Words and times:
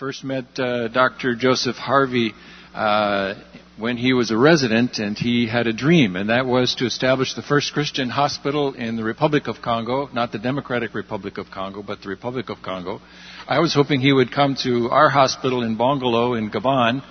first 0.00 0.24
met 0.24 0.58
uh, 0.58 0.88
Dr. 0.88 1.36
Joseph 1.36 1.76
Harvey 1.76 2.32
uh, 2.74 3.34
when 3.76 3.98
he 3.98 4.14
was 4.14 4.30
a 4.30 4.36
resident, 4.36 4.98
and 4.98 5.18
he 5.18 5.46
had 5.46 5.66
a 5.66 5.74
dream, 5.74 6.16
and 6.16 6.30
that 6.30 6.46
was 6.46 6.74
to 6.76 6.86
establish 6.86 7.34
the 7.34 7.42
first 7.42 7.74
Christian 7.74 8.08
hospital 8.08 8.72
in 8.72 8.96
the 8.96 9.04
Republic 9.04 9.46
of 9.46 9.56
Congo, 9.60 10.08
not 10.14 10.32
the 10.32 10.38
Democratic 10.38 10.94
Republic 10.94 11.36
of 11.36 11.50
Congo, 11.50 11.82
but 11.82 12.00
the 12.00 12.08
Republic 12.08 12.48
of 12.48 12.62
Congo. 12.62 13.02
I 13.46 13.58
was 13.58 13.74
hoping 13.74 14.00
he 14.00 14.10
would 14.10 14.32
come 14.32 14.56
to 14.62 14.88
our 14.88 15.10
hospital 15.10 15.62
in 15.62 15.76
Bongolo 15.76 16.38
in 16.38 16.50
Gabon, 16.50 17.02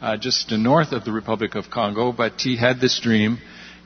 uh, 0.00 0.16
just 0.16 0.50
north 0.50 0.92
of 0.92 1.04
the 1.04 1.12
Republic 1.12 1.54
of 1.54 1.68
Congo, 1.68 2.12
but 2.12 2.40
he 2.40 2.56
had 2.56 2.80
this 2.80 2.98
dream. 2.98 3.36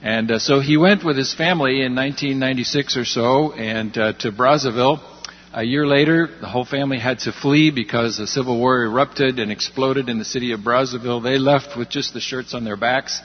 And 0.02 0.30
uh, 0.30 0.38
so 0.38 0.60
he 0.60 0.76
went 0.76 1.04
with 1.04 1.16
his 1.16 1.34
family 1.34 1.82
in 1.82 1.96
1996 1.96 2.96
or 2.96 3.04
so 3.06 3.54
and 3.54 3.98
uh, 3.98 4.12
to 4.20 4.30
Brazzaville 4.30 5.11
a 5.54 5.62
year 5.62 5.86
later, 5.86 6.28
the 6.40 6.48
whole 6.48 6.64
family 6.64 6.98
had 6.98 7.18
to 7.20 7.32
flee 7.32 7.70
because 7.70 8.16
the 8.16 8.26
civil 8.26 8.58
war 8.58 8.84
erupted 8.84 9.38
and 9.38 9.52
exploded 9.52 10.08
in 10.08 10.18
the 10.18 10.24
city 10.24 10.52
of 10.52 10.60
Brazzaville. 10.60 11.22
They 11.22 11.36
left 11.36 11.76
with 11.76 11.90
just 11.90 12.14
the 12.14 12.20
shirts 12.20 12.54
on 12.54 12.64
their 12.64 12.76
backs. 12.76 13.20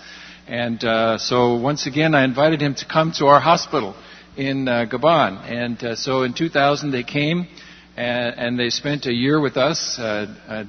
And 0.45 0.83
uh, 0.83 1.17
so 1.19 1.55
once 1.55 1.87
again, 1.87 2.13
I 2.13 2.25
invited 2.25 2.61
him 2.61 2.75
to 2.75 2.85
come 2.85 3.13
to 3.13 3.27
our 3.27 3.39
hospital 3.39 3.95
in 4.35 4.67
uh, 4.67 4.85
Gabon. 4.91 5.49
And 5.49 5.81
uh, 5.81 5.95
so 5.95 6.23
in 6.23 6.33
2000, 6.33 6.91
they 6.91 7.03
came 7.03 7.47
and, 7.95 8.35
and, 8.37 8.59
they 8.59 8.69
spent 8.69 9.05
a 9.05 9.13
year 9.13 9.39
with 9.39 9.55
us, 9.57 9.97
uh, 9.97 10.35
uh, 10.47 10.63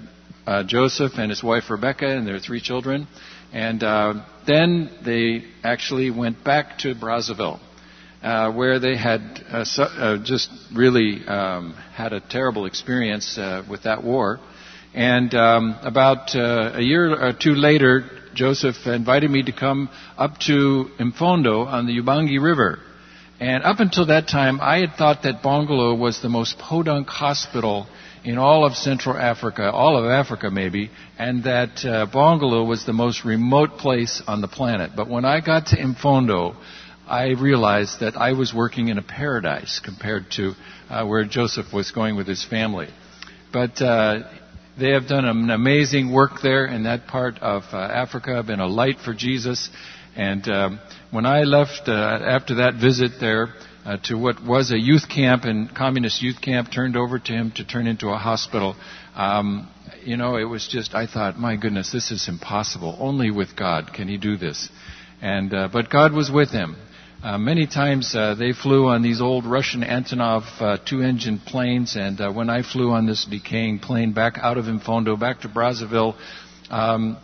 uh, 0.46 0.64
Joseph 0.64 1.12
and 1.16 1.28
his 1.28 1.42
wife 1.42 1.70
Rebecca 1.70 2.06
and 2.06 2.26
their 2.26 2.38
three 2.38 2.60
children. 2.60 3.08
And 3.52 3.80
then 4.46 4.90
they 5.04 5.44
actually 5.64 6.10
went 6.10 6.44
back 6.44 6.78
to 6.78 6.94
Brazzaville 6.94 7.60
uh, 8.22 8.52
where 8.52 8.78
they 8.78 8.96
had 8.96 9.20
uh, 9.50 9.64
su- 9.64 9.82
uh, 9.82 10.22
just 10.24 10.50
really 10.74 11.26
um, 11.26 11.74
had 11.94 12.12
a 12.12 12.20
terrible 12.20 12.66
experience 12.66 13.38
uh, 13.38 13.62
with 13.68 13.84
that 13.84 14.02
war. 14.02 14.40
And 14.94 15.32
um, 15.34 15.76
about 15.82 16.34
uh, 16.34 16.72
a 16.74 16.82
year 16.82 17.14
or 17.14 17.32
two 17.32 17.54
later, 17.54 18.04
Joseph 18.34 18.86
invited 18.86 19.30
me 19.30 19.42
to 19.44 19.52
come 19.52 19.88
up 20.16 20.38
to 20.46 20.90
Impfondo 20.98 21.66
on 21.66 21.86
the 21.86 22.00
Ubangi 22.00 22.42
River. 22.42 22.78
And 23.40 23.62
up 23.62 23.78
until 23.78 24.06
that 24.06 24.26
time, 24.26 24.58
I 24.60 24.78
had 24.78 24.94
thought 24.96 25.22
that 25.22 25.42
Bongolo 25.42 25.96
was 25.96 26.20
the 26.20 26.28
most 26.28 26.58
podunk 26.58 27.08
hospital 27.08 27.86
in 28.24 28.36
all 28.36 28.64
of 28.64 28.74
Central 28.74 29.16
Africa, 29.16 29.70
all 29.70 29.96
of 29.96 30.10
Africa 30.10 30.50
maybe, 30.50 30.90
and 31.18 31.44
that 31.44 31.84
uh, 31.84 32.06
Bongolo 32.12 32.66
was 32.66 32.84
the 32.84 32.92
most 32.92 33.24
remote 33.24 33.78
place 33.78 34.20
on 34.26 34.40
the 34.40 34.48
planet. 34.48 34.90
But 34.96 35.08
when 35.08 35.24
I 35.24 35.40
got 35.40 35.66
to 35.66 35.76
Impfondo, 35.76 36.56
I 37.08 37.30
realized 37.30 38.00
that 38.00 38.16
I 38.16 38.32
was 38.32 38.52
working 38.52 38.88
in 38.88 38.98
a 38.98 39.02
paradise 39.02 39.80
compared 39.82 40.30
to 40.32 40.52
uh, 40.90 41.06
where 41.06 41.24
Joseph 41.24 41.72
was 41.72 41.90
going 41.90 42.16
with 42.16 42.26
his 42.26 42.44
family. 42.44 42.88
But 43.52 43.80
uh, 43.80 44.30
they 44.78 44.90
have 44.90 45.08
done 45.08 45.24
an 45.24 45.50
amazing 45.50 46.12
work 46.12 46.42
there 46.42 46.66
in 46.66 46.84
that 46.84 47.06
part 47.06 47.38
of 47.38 47.62
uh, 47.72 47.78
Africa, 47.78 48.42
been 48.42 48.60
a 48.60 48.66
light 48.66 48.98
for 49.04 49.14
Jesus. 49.14 49.70
And 50.16 50.46
um, 50.48 50.80
when 51.10 51.24
I 51.26 51.44
left 51.44 51.88
uh, 51.88 51.92
after 51.92 52.56
that 52.56 52.74
visit 52.74 53.12
there 53.20 53.54
uh, 53.84 53.96
to 54.04 54.16
what 54.16 54.44
was 54.44 54.70
a 54.70 54.78
youth 54.78 55.08
camp 55.08 55.44
and 55.44 55.74
communist 55.74 56.22
youth 56.22 56.40
camp, 56.42 56.70
turned 56.70 56.96
over 56.96 57.18
to 57.18 57.32
him 57.32 57.52
to 57.52 57.64
turn 57.64 57.86
into 57.86 58.08
a 58.08 58.16
hospital. 58.16 58.76
Um, 59.14 59.68
you 60.04 60.16
know, 60.16 60.36
it 60.36 60.44
was 60.44 60.68
just 60.68 60.94
I 60.94 61.06
thought, 61.06 61.38
my 61.38 61.56
goodness, 61.56 61.90
this 61.90 62.10
is 62.10 62.28
impossible. 62.28 62.96
Only 63.00 63.30
with 63.30 63.56
God 63.56 63.92
can 63.94 64.08
He 64.08 64.18
do 64.18 64.36
this. 64.36 64.68
And 65.20 65.52
uh, 65.52 65.68
but 65.72 65.90
God 65.90 66.12
was 66.12 66.30
with 66.30 66.50
him, 66.50 66.76
uh, 67.22 67.36
many 67.36 67.66
times 67.66 68.14
uh, 68.14 68.36
they 68.36 68.52
flew 68.52 68.86
on 68.86 69.02
these 69.02 69.20
old 69.20 69.44
Russian 69.44 69.82
Antonov 69.82 70.42
uh, 70.60 70.78
two-engine 70.84 71.40
planes, 71.40 71.96
and 71.96 72.20
uh, 72.20 72.32
when 72.32 72.48
I 72.48 72.62
flew 72.62 72.92
on 72.92 73.06
this 73.06 73.24
decaying 73.24 73.80
plane 73.80 74.12
back 74.12 74.38
out 74.38 74.56
of 74.56 74.66
Impfondo, 74.66 75.18
back 75.18 75.40
to 75.40 75.48
Brazzaville, 75.48 76.14
um, 76.70 77.16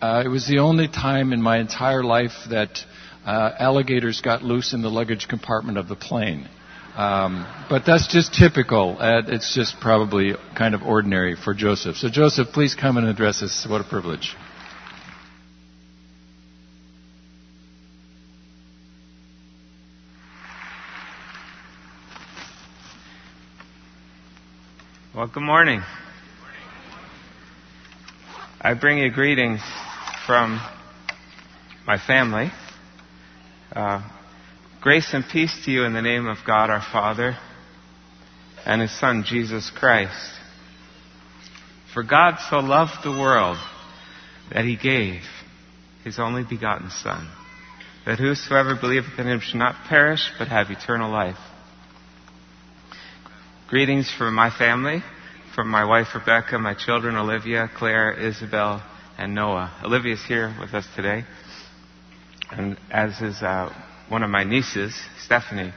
uh, 0.00 0.22
it 0.24 0.28
was 0.28 0.46
the 0.46 0.60
only 0.60 0.86
time 0.86 1.32
in 1.32 1.42
my 1.42 1.58
entire 1.58 2.04
life 2.04 2.32
that 2.50 2.78
alligators 3.26 4.20
got 4.20 4.42
loose 4.42 4.72
in 4.72 4.82
the 4.82 4.88
luggage 4.88 5.26
compartment 5.28 5.78
of 5.78 5.88
the 5.88 5.96
plane. 5.96 6.48
Um, 6.94 7.46
but 7.68 7.82
that's 7.84 8.06
just 8.06 8.32
typical. 8.34 8.98
it's 9.00 9.54
just 9.54 9.80
probably 9.80 10.34
kind 10.56 10.74
of 10.76 10.82
ordinary 10.82 11.34
for 11.34 11.54
Joseph. 11.54 11.96
So 11.96 12.08
Joseph, 12.08 12.48
please 12.48 12.76
come 12.76 12.96
and 12.96 13.06
address 13.06 13.42
us. 13.42 13.66
What 13.68 13.80
a 13.80 13.84
privilege. 13.84 14.36
Well, 25.20 25.28
good 25.28 25.42
morning. 25.42 25.82
I 28.58 28.72
bring 28.72 28.96
you 28.96 29.10
greetings 29.10 29.60
from 30.26 30.58
my 31.86 31.98
family. 31.98 32.50
Uh, 33.70 34.00
grace 34.80 35.10
and 35.12 35.22
peace 35.30 35.54
to 35.66 35.70
you 35.70 35.84
in 35.84 35.92
the 35.92 36.00
name 36.00 36.26
of 36.26 36.38
God 36.46 36.70
our 36.70 36.80
Father 36.80 37.36
and 38.64 38.80
His 38.80 38.98
Son, 38.98 39.24
Jesus 39.26 39.70
Christ. 39.70 40.32
For 41.92 42.02
God 42.02 42.36
so 42.48 42.60
loved 42.60 43.04
the 43.04 43.10
world 43.10 43.58
that 44.54 44.64
He 44.64 44.76
gave 44.76 45.20
His 46.02 46.18
only 46.18 46.44
begotten 46.48 46.88
Son, 46.88 47.30
that 48.06 48.18
whosoever 48.18 48.74
believeth 48.74 49.18
in 49.18 49.26
Him 49.26 49.40
should 49.40 49.58
not 49.58 49.86
perish, 49.86 50.30
but 50.38 50.48
have 50.48 50.70
eternal 50.70 51.12
life. 51.12 51.36
Greetings 53.70 54.12
from 54.18 54.34
my 54.34 54.50
family, 54.50 55.00
from 55.54 55.68
my 55.68 55.84
wife 55.84 56.08
Rebecca, 56.12 56.58
my 56.58 56.74
children 56.74 57.14
Olivia, 57.14 57.70
Claire, 57.76 58.12
Isabel, 58.14 58.82
and 59.16 59.32
Noah. 59.32 59.72
Olivia 59.84 60.14
is 60.14 60.24
here 60.26 60.52
with 60.60 60.74
us 60.74 60.84
today, 60.96 61.22
and 62.50 62.76
as 62.90 63.20
is 63.20 63.40
uh, 63.40 63.72
one 64.08 64.24
of 64.24 64.28
my 64.28 64.42
nieces, 64.42 64.92
Stephanie. 65.24 65.72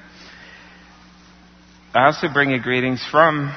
I 1.93 2.07
also 2.07 2.29
bring 2.33 2.49
you 2.49 2.59
greetings 2.59 3.05
from 3.11 3.55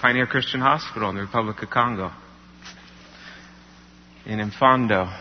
Pioneer 0.00 0.26
Christian 0.26 0.60
Hospital 0.60 1.08
in 1.10 1.14
the 1.14 1.22
Republic 1.22 1.62
of 1.62 1.70
Congo, 1.70 2.10
in 4.26 4.40
Impfondo. 4.40 5.16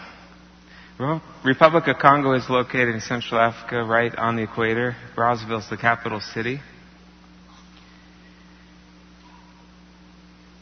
Republic 1.45 1.83
of 1.85 1.99
Congo 1.99 2.33
is 2.33 2.49
located 2.49 2.95
in 2.95 3.01
Central 3.01 3.39
Africa, 3.39 3.83
right 3.83 4.15
on 4.15 4.37
the 4.37 4.41
equator. 4.41 4.95
Brazzaville 5.15 5.59
is 5.59 5.69
the 5.69 5.77
capital 5.77 6.19
city. 6.19 6.61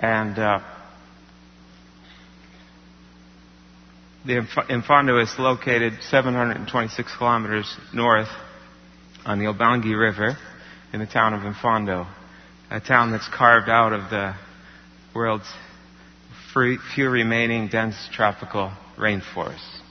And 0.01 0.37
uh, 0.39 0.59
the 4.25 4.33
Impfondo 4.69 5.21
is 5.21 5.33
located 5.37 5.93
726 6.09 7.15
kilometers 7.17 7.77
north 7.93 8.29
on 9.25 9.37
the 9.37 9.45
Ubangi 9.45 9.97
River 9.97 10.37
in 10.91 10.99
the 10.99 11.05
town 11.05 11.35
of 11.35 11.41
Impfondo, 11.41 12.07
a 12.71 12.79
town 12.79 13.11
that's 13.11 13.27
carved 13.29 13.69
out 13.69 13.93
of 13.93 14.09
the 14.09 14.33
world's 15.13 15.47
few 16.95 17.09
remaining 17.09 17.67
dense 17.67 17.95
tropical 18.11 18.71
rainforests. 18.97 19.81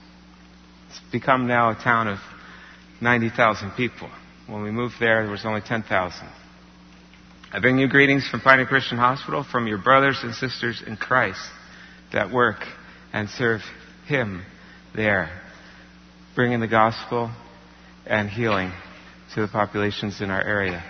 It's 0.88 1.00
become 1.12 1.47
now 1.47 1.71
a 1.71 1.75
town 1.75 2.09
of 2.09 2.19
90,000 3.00 3.71
people. 3.72 4.10
When 4.48 4.62
we 4.62 4.72
moved 4.72 4.94
there, 4.98 5.22
there 5.22 5.31
was 5.31 5.47
only 5.47 5.60
10,000. 5.60 6.28
I 7.53 7.59
bring 7.59 7.78
you 7.78 7.88
greetings 7.88 8.28
from 8.28 8.43
Pioneer 8.43 8.66
Christian 8.66 8.97
Hospital 8.97 9.43
from 9.43 9.66
your 9.66 9.78
brothers 9.78 10.21
and 10.22 10.33
sisters 10.37 10.84
in 10.87 10.97
Christ 10.97 11.41
that 12.12 12.31
work 12.31 12.59
and 13.12 13.28
serve 13.28 13.61
Him 14.06 14.44
there, 14.94 15.31
bringing 16.37 16.60
the 16.60 16.69
gospel 16.69 17.34
and 18.06 18.31
healing 18.31 18.71
to 19.34 19.41
the 19.41 19.49
populations 19.49 20.21
in 20.21 20.31
our 20.31 20.41
area. 20.41 20.84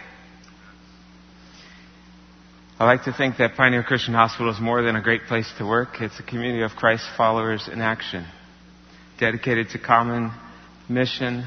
I 2.79 2.85
like 2.85 3.05
to 3.05 3.13
think 3.15 3.39
that 3.39 3.57
Pioneer 3.57 3.83
Christian 3.83 4.13
Hospital 4.13 4.53
is 4.53 4.61
more 4.61 4.83
than 4.83 4.97
a 4.97 5.03
great 5.03 5.23
place 5.29 5.51
to 5.57 5.65
work. 5.67 6.03
It's 6.03 6.21
a 6.21 6.23
community 6.23 6.63
of 6.63 6.73
Christ 6.73 7.05
followers 7.17 7.71
in 7.73 7.81
action, 7.81 8.27
dedicated 9.19 9.71
to 9.71 9.79
common 9.79 10.31
mission, 10.91 11.47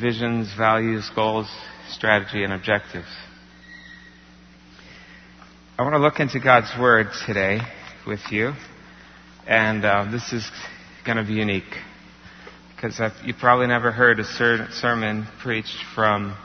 visions, 0.00 0.52
values, 0.58 1.08
goals, 1.14 1.48
strategy, 1.90 2.42
and 2.42 2.52
objectives. 2.52 3.06
I 5.78 5.82
want 5.82 5.94
to 5.94 6.00
look 6.00 6.18
into 6.18 6.40
God's 6.40 6.72
Word 6.76 7.06
today 7.24 7.60
with 8.04 8.32
you. 8.32 8.54
And 9.46 9.84
uh, 9.84 10.10
this 10.10 10.32
is 10.32 10.44
going 11.06 11.18
to 11.18 11.24
be 11.24 11.34
unique. 11.34 11.72
Because 12.74 13.00
you 13.24 13.32
probably 13.32 13.68
never 13.68 13.92
heard 13.92 14.18
a 14.18 14.24
ser- 14.24 14.66
sermon 14.72 15.28
preached 15.40 15.78
from 15.94 16.36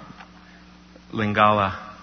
Lingala 1.12 1.96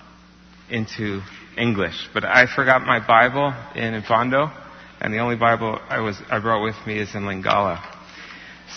into 0.71 1.21
English. 1.57 2.09
But 2.13 2.25
I 2.25 2.53
forgot 2.53 2.83
my 2.83 2.99
Bible 2.99 3.55
in 3.77 3.95
Impfondo, 3.95 4.53
and 5.01 5.15
the 5.15 5.19
only 5.19 5.37
Bible 5.37 5.79
I, 5.89 6.01
was, 6.01 6.21
I 6.33 6.41
brought 6.41 6.65
with 6.65 6.85
me 6.85 6.99
is 6.99 7.15
in 7.15 7.23
Lingala. 7.23 7.81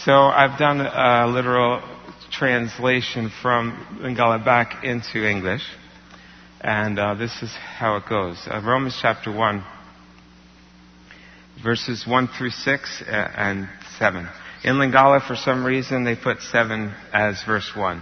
So 0.05 0.13
I've 0.13 0.59
done 0.59 0.79
a 0.79 1.25
literal 1.25 1.81
translation 2.29 3.31
from 3.41 3.99
Lingala 3.99 4.45
back 4.45 4.83
into 4.83 5.27
English. 5.27 5.63
And 6.63 6.97
uh, 6.97 7.15
this 7.15 7.43
is 7.43 7.53
how 7.53 7.97
it 7.97 8.03
goes. 8.07 8.47
Uh, 8.49 8.61
Romans 8.65 8.97
chapter 9.01 9.29
1. 9.29 9.65
verses 11.61 12.05
1 12.07 12.29
through 12.37 12.51
6 12.51 13.03
uh, 13.05 13.11
and 13.11 13.67
7. 13.99 14.29
In 14.63 14.75
Lingala, 14.75 15.25
for 15.27 15.35
some 15.35 15.65
reason, 15.65 16.05
they 16.05 16.15
put 16.15 16.41
7 16.41 16.95
as 17.11 17.43
verse 17.43 17.69
1. 17.75 18.01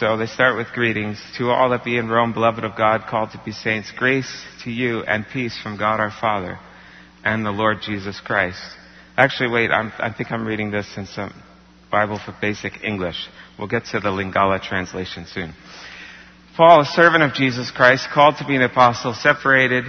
So 0.00 0.16
they 0.16 0.26
start 0.26 0.56
with 0.56 0.68
greetings. 0.74 1.22
To 1.38 1.50
all 1.50 1.70
that 1.70 1.84
be 1.84 1.98
in 1.98 2.08
Rome, 2.08 2.32
beloved 2.32 2.64
of 2.64 2.76
God, 2.76 3.04
called 3.08 3.30
to 3.30 3.40
be 3.44 3.52
saints, 3.52 3.92
grace 3.96 4.44
to 4.64 4.70
you 4.70 5.02
and 5.02 5.24
peace 5.32 5.56
from 5.62 5.78
God 5.78 6.00
our 6.00 6.10
Father 6.10 6.58
and 7.24 7.46
the 7.46 7.52
Lord 7.52 7.78
Jesus 7.82 8.20
Christ. 8.20 8.60
Actually, 9.16 9.50
wait, 9.50 9.70
I'm, 9.70 9.92
i 10.00 10.12
think 10.12 10.32
I'm 10.32 10.46
reading 10.46 10.72
this 10.72 10.88
in 10.96 11.06
some 11.06 11.32
Bible 11.92 12.18
for 12.18 12.34
Basic 12.40 12.82
English. 12.82 13.28
We'll 13.56 13.68
get 13.68 13.84
to 13.92 14.00
the 14.00 14.08
Lingala 14.08 14.60
translation 14.60 15.26
soon. 15.26 15.54
Paul, 16.56 16.82
a 16.82 16.84
servant 16.84 17.22
of 17.22 17.32
Jesus 17.32 17.70
Christ, 17.70 18.08
called 18.12 18.36
to 18.36 18.46
be 18.46 18.56
an 18.56 18.62
apostle, 18.62 19.14
separated, 19.14 19.84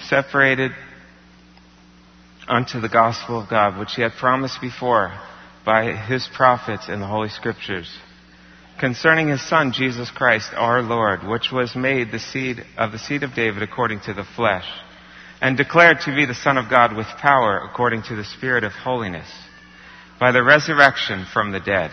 separated 0.00 0.72
unto 2.48 2.80
the 2.80 2.88
gospel 2.88 3.42
of 3.42 3.50
God, 3.50 3.78
which 3.78 3.92
he 3.94 4.00
had 4.00 4.12
promised 4.12 4.62
before 4.62 5.12
by 5.66 5.92
his 5.92 6.26
prophets 6.34 6.88
in 6.88 7.00
the 7.00 7.06
Holy 7.06 7.28
Scriptures. 7.28 7.94
Concerning 8.80 9.28
his 9.28 9.46
son 9.46 9.72
Jesus 9.72 10.10
Christ 10.10 10.52
our 10.54 10.80
Lord, 10.80 11.26
which 11.26 11.52
was 11.52 11.76
made 11.76 12.12
the 12.12 12.18
seed 12.18 12.64
of 12.78 12.92
the 12.92 12.98
seed 12.98 13.22
of 13.22 13.34
David 13.34 13.62
according 13.62 14.00
to 14.00 14.14
the 14.14 14.24
flesh, 14.24 14.64
and 15.42 15.56
declared 15.56 16.00
to 16.00 16.14
be 16.14 16.24
the 16.24 16.34
Son 16.34 16.56
of 16.56 16.70
God 16.70 16.96
with 16.96 17.06
power 17.20 17.58
according 17.58 18.04
to 18.04 18.16
the 18.16 18.24
Spirit 18.24 18.64
of 18.64 18.72
holiness, 18.72 19.28
by 20.18 20.32
the 20.32 20.42
resurrection 20.42 21.26
from 21.30 21.52
the 21.52 21.60
dead, 21.60 21.90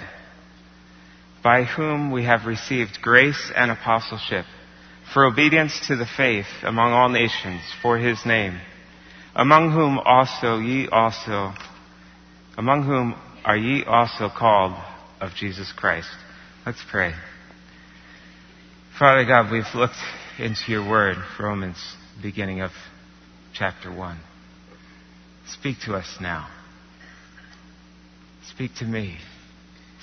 by 1.45 1.63
whom 1.63 2.09
we 2.09 2.25
have 2.25 2.47
received 2.47 2.97
grace 3.03 3.51
and 3.56 3.69
apostleship 3.69 4.45
for 5.13 5.25
obedience 5.25 5.80
to 5.88 5.95
the 5.95 6.07
faith 6.18 6.47
among 6.63 6.92
all 6.92 7.07
nations 7.07 7.62
for 7.83 8.00
his 8.00 8.25
name, 8.25 8.59
among 9.36 9.71
whom 9.71 10.00
also 10.00 10.57
ye 10.57 10.88
also, 10.92 11.53
among 12.57 12.83
whom 12.83 13.13
are 13.45 13.56
ye 13.56 13.83
also 13.83 14.27
called 14.36 14.74
of 15.21 15.30
Jesus 15.36 15.71
Christ 15.71 16.09
Let's 16.65 16.83
pray. 16.89 17.13
Father 18.98 19.24
God, 19.24 19.51
we've 19.51 19.63
looked 19.75 19.94
into 20.39 20.71
your 20.71 20.89
word, 20.89 21.18
Romans, 21.39 21.77
beginning 22.24 22.62
of 22.62 22.71
chapter 23.53 23.94
1. 23.94 24.19
Speak 25.50 25.77
to 25.86 25.94
us 25.94 26.18
now. 26.19 26.50
Speak 28.48 28.74
to 28.77 28.86
me. 28.86 29.19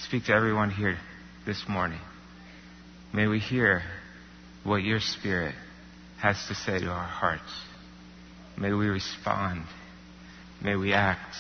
Speak 0.07 0.27
to 0.27 0.33
everyone 0.33 0.71
here 0.71 0.99
this 1.45 1.65
morning. 1.69 2.01
May 3.13 3.27
we 3.27 3.41
hear 3.41 3.83
what 4.65 4.83
your 4.83 5.01
Spirit 5.01 5.55
has 6.21 6.37
to 6.49 6.55
say 6.55 6.79
to 6.79 6.87
our 6.87 7.07
hearts. 7.07 7.51
May 8.57 8.73
we 8.73 8.87
respond. 8.87 9.65
May 10.63 10.77
we 10.77 10.93
act 10.93 11.35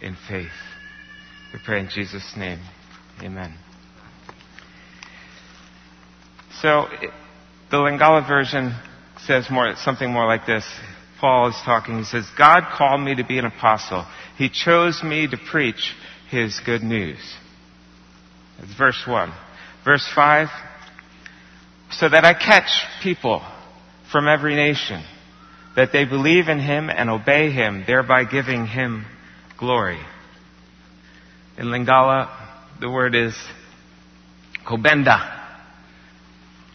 in 0.00 0.16
faith. 0.28 0.50
We 1.52 1.60
pray 1.64 1.80
in 1.80 1.88
Jesus' 1.88 2.32
name. 2.36 2.58
Amen. 3.22 3.56
So, 6.60 6.88
the 7.70 7.76
Lingala 7.76 8.26
version 8.26 8.74
says 9.26 9.48
more, 9.50 9.74
something 9.76 10.10
more 10.10 10.26
like 10.26 10.46
this. 10.46 10.64
Paul 11.20 11.50
is 11.50 11.56
talking. 11.64 11.98
He 11.98 12.04
says, 12.04 12.26
God 12.36 12.64
called 12.76 13.00
me 13.00 13.14
to 13.14 13.24
be 13.24 13.38
an 13.38 13.44
apostle. 13.44 14.06
He 14.36 14.48
chose 14.48 15.02
me 15.04 15.28
to 15.28 15.36
preach 15.36 15.94
his 16.30 16.58
good 16.64 16.82
news. 16.82 17.18
That's 18.60 18.74
verse 18.74 19.02
1. 19.06 19.32
Verse 19.84 20.06
5. 20.14 20.48
So 21.92 22.08
that 22.08 22.24
I 22.24 22.34
catch 22.34 22.84
people 23.02 23.42
from 24.12 24.28
every 24.28 24.54
nation, 24.54 25.02
that 25.76 25.92
they 25.92 26.04
believe 26.04 26.48
in 26.48 26.58
him 26.58 26.90
and 26.90 27.10
obey 27.10 27.50
him, 27.50 27.84
thereby 27.86 28.24
giving 28.24 28.66
him 28.66 29.06
glory. 29.58 30.00
In 31.58 31.66
Lingala, 31.66 32.28
the 32.80 32.90
word 32.90 33.14
is 33.14 33.34
kobenda. 34.66 35.38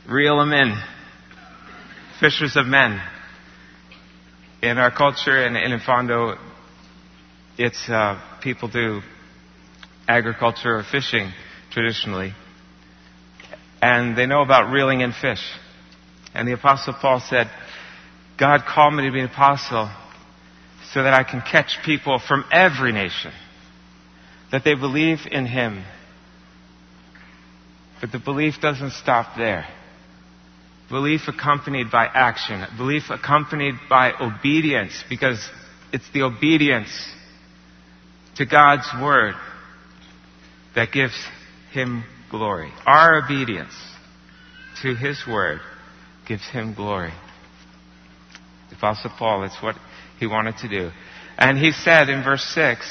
Reel 0.10 0.40
them 0.40 0.54
in. 0.54 0.76
Fishers 2.20 2.56
of 2.56 2.66
men. 2.66 3.02
In 4.62 4.78
our 4.78 4.92
culture 4.92 5.46
and 5.46 5.56
in 5.56 5.80
Fondo, 5.80 6.38
it's 7.58 7.90
uh, 7.90 8.20
people 8.42 8.70
do 8.70 9.02
agriculture 10.08 10.78
or 10.78 10.84
fishing 10.84 11.32
traditionally, 11.76 12.34
and 13.84 14.18
they 14.18 14.26
know 14.26 14.42
about 14.42 14.72
reeling 14.72 15.02
in 15.02 15.12
fish. 15.12 15.44
And 16.34 16.48
the 16.48 16.54
Apostle 16.54 16.96
Paul 17.00 17.20
said, 17.20 17.52
God 18.40 18.64
called 18.68 18.96
me 18.96 19.06
to 19.06 19.12
be 19.12 19.20
an 19.20 19.28
apostle 19.28 19.92
so 20.92 21.04
that 21.04 21.14
I 21.14 21.24
can 21.24 21.42
catch 21.42 21.78
people 21.86 22.20
from 22.20 22.46
every 22.52 22.92
nation, 22.92 23.32
that 24.52 24.64
they 24.64 24.74
believe 24.74 25.20
in 25.30 25.46
Him 25.46 25.84
but 28.02 28.12
the 28.12 28.20
belief 28.20 28.56
doesn't 28.62 28.92
stop 28.92 29.38
there. 29.38 29.68
Belief 30.90 31.22
accompanied 31.28 31.90
by 31.90 32.06
action. 32.06 32.64
Belief 32.78 33.10
accompanied 33.10 33.76
by 33.90 34.12
obedience 34.20 35.04
because 35.10 35.44
it's 35.92 36.08
the 36.14 36.22
obedience 36.22 36.90
to 38.36 38.46
God's 38.46 38.88
word 39.02 39.34
that 40.76 40.92
gives 40.92 41.16
him 41.76 42.04
glory. 42.32 42.72
Our 42.86 43.24
obedience 43.24 43.74
to 44.82 44.96
his 44.96 45.24
word 45.28 45.60
gives 46.28 46.48
him 46.50 46.74
glory. 46.74 47.14
The 48.70 48.76
Apostle 48.78 49.12
Paul, 49.18 49.44
it's 49.44 49.62
what 49.62 49.76
he 50.20 50.26
wanted 50.26 50.58
to 50.58 50.70
do. 50.70 50.92
And 51.38 51.58
he 51.58 51.72
said 51.72 52.10
in 52.10 52.24
verse 52.24 52.44
6, 52.56 52.88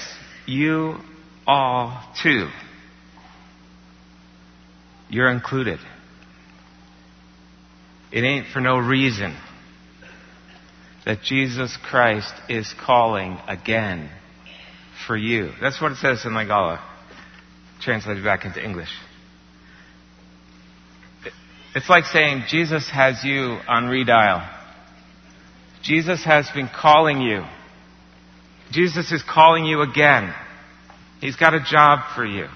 you 0.46 0.98
all 1.46 2.00
too 2.22 2.48
you're 5.14 5.30
included. 5.30 5.78
It 8.10 8.24
ain't 8.24 8.48
for 8.48 8.60
no 8.60 8.78
reason 8.78 9.36
that 11.04 11.22
Jesus 11.22 11.76
Christ 11.88 12.32
is 12.48 12.72
calling 12.84 13.38
again 13.46 14.10
for 15.06 15.16
you. 15.16 15.52
That's 15.60 15.80
what 15.80 15.92
it 15.92 15.98
says 15.98 16.24
in 16.24 16.32
Lingala, 16.32 16.80
translated 17.84 18.24
back 18.24 18.44
into 18.44 18.62
English. 18.62 18.90
It's 21.74 21.88
like 21.88 22.04
saying 22.04 22.44
Jesus 22.48 22.88
has 22.90 23.22
you 23.24 23.58
on 23.68 23.84
redial. 23.84 24.48
Jesus 25.82 26.24
has 26.24 26.48
been 26.54 26.68
calling 26.68 27.20
you. 27.20 27.42
Jesus 28.70 29.12
is 29.12 29.22
calling 29.22 29.64
you 29.64 29.82
again. 29.82 30.32
He's 31.20 31.36
got 31.36 31.52
a 31.52 31.60
job 31.60 32.14
for 32.14 32.24
you. 32.24 32.46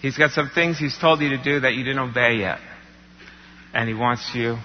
He's 0.00 0.16
got 0.16 0.30
some 0.30 0.50
things 0.54 0.78
He's 0.78 0.96
told 0.98 1.20
you 1.20 1.30
to 1.30 1.42
do 1.42 1.60
that 1.60 1.74
you 1.74 1.84
didn't 1.84 2.10
obey 2.10 2.36
yet. 2.36 2.58
And 3.74 3.88
He 3.88 3.94
wants 3.94 4.30
you 4.34 4.58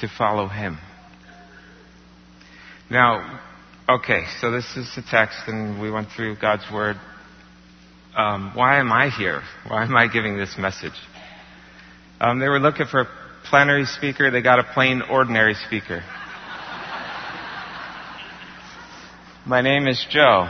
to 0.00 0.08
follow 0.08 0.48
Him. 0.48 0.78
Now, 2.90 3.40
okay, 3.88 4.24
so 4.40 4.50
this 4.50 4.76
is 4.76 4.90
the 4.96 5.02
text, 5.02 5.38
and 5.46 5.80
we 5.80 5.90
went 5.90 6.08
through 6.14 6.36
God's 6.36 6.64
Word. 6.72 6.96
Um, 8.18 8.50
why 8.56 8.80
am 8.80 8.90
I 8.90 9.10
here? 9.10 9.42
Why 9.68 9.84
am 9.84 9.96
I 9.96 10.08
giving 10.08 10.36
this 10.36 10.56
message? 10.58 10.92
Um, 12.20 12.40
they 12.40 12.48
were 12.48 12.58
looking 12.58 12.86
for 12.86 13.02
a 13.02 13.08
plenary 13.44 13.84
speaker. 13.84 14.32
They 14.32 14.42
got 14.42 14.58
a 14.58 14.64
plain, 14.64 15.02
ordinary 15.02 15.54
speaker. 15.54 16.02
My 19.46 19.60
name 19.60 19.86
is 19.86 20.04
Joe. 20.10 20.48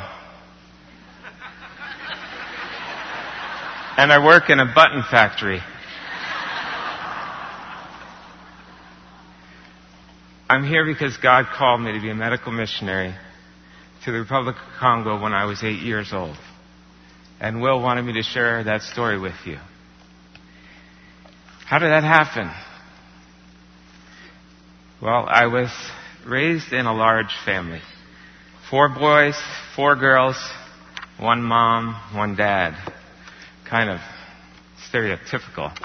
and 3.98 4.10
I 4.10 4.24
work 4.24 4.48
in 4.48 4.60
a 4.60 4.72
button 4.74 5.02
factory. 5.10 5.60
I'm 10.48 10.64
here 10.64 10.86
because 10.86 11.18
God 11.18 11.44
called 11.54 11.82
me 11.82 11.92
to 11.92 12.00
be 12.00 12.08
a 12.08 12.14
medical 12.14 12.50
missionary 12.50 13.14
to 14.06 14.10
the 14.10 14.20
Republic 14.20 14.56
of 14.56 14.80
Congo 14.80 15.22
when 15.22 15.34
I 15.34 15.44
was 15.44 15.62
eight 15.62 15.82
years 15.82 16.14
old. 16.14 16.38
And 17.40 17.60
Will 17.62 17.80
wanted 17.80 18.02
me 18.02 18.14
to 18.14 18.22
share 18.22 18.64
that 18.64 18.82
story 18.82 19.18
with 19.18 19.34
you. 19.44 19.58
How 21.66 21.78
did 21.78 21.90
that 21.90 22.02
happen? 22.02 22.50
Well, 25.00 25.26
I 25.28 25.46
was 25.46 25.70
raised 26.26 26.72
in 26.72 26.86
a 26.86 26.94
large 26.94 27.32
family. 27.44 27.80
Four 28.70 28.88
boys, 28.88 29.40
four 29.76 29.94
girls, 29.94 30.36
one 31.18 31.42
mom, 31.42 31.94
one 32.14 32.36
dad 32.36 32.74
kind 33.68 33.90
of 33.90 34.00
stereotypical. 34.90 35.76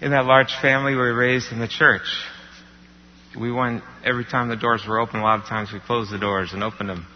In 0.00 0.10
that 0.10 0.26
large 0.26 0.54
family, 0.60 0.92
we 0.92 0.98
were 0.98 1.14
raised 1.14 1.52
in 1.52 1.58
the 1.58 1.68
church. 1.68 2.06
We 3.38 3.52
went, 3.52 3.82
every 4.04 4.24
time 4.24 4.48
the 4.48 4.56
doors 4.56 4.84
were 4.86 4.98
open, 4.98 5.20
a 5.20 5.22
lot 5.22 5.40
of 5.40 5.46
times 5.46 5.72
we 5.72 5.80
closed 5.80 6.12
the 6.12 6.18
doors 6.18 6.52
and 6.52 6.62
opened 6.62 6.88
them. 6.88 7.06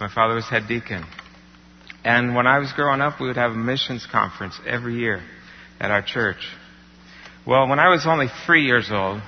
My 0.00 0.12
father 0.12 0.34
was 0.34 0.48
head 0.48 0.64
deacon. 0.68 1.04
And 2.04 2.34
when 2.34 2.46
I 2.46 2.58
was 2.58 2.72
growing 2.72 3.00
up, 3.00 3.20
we 3.20 3.28
would 3.28 3.36
have 3.36 3.52
a 3.52 3.56
missions 3.56 4.06
conference 4.10 4.58
every 4.66 4.96
year 4.96 5.22
at 5.78 5.90
our 5.90 6.02
church. 6.02 6.48
Well, 7.46 7.68
when 7.68 7.78
I 7.78 7.88
was 7.88 8.06
only 8.06 8.28
three 8.46 8.64
years 8.64 8.90
old, 8.90 9.20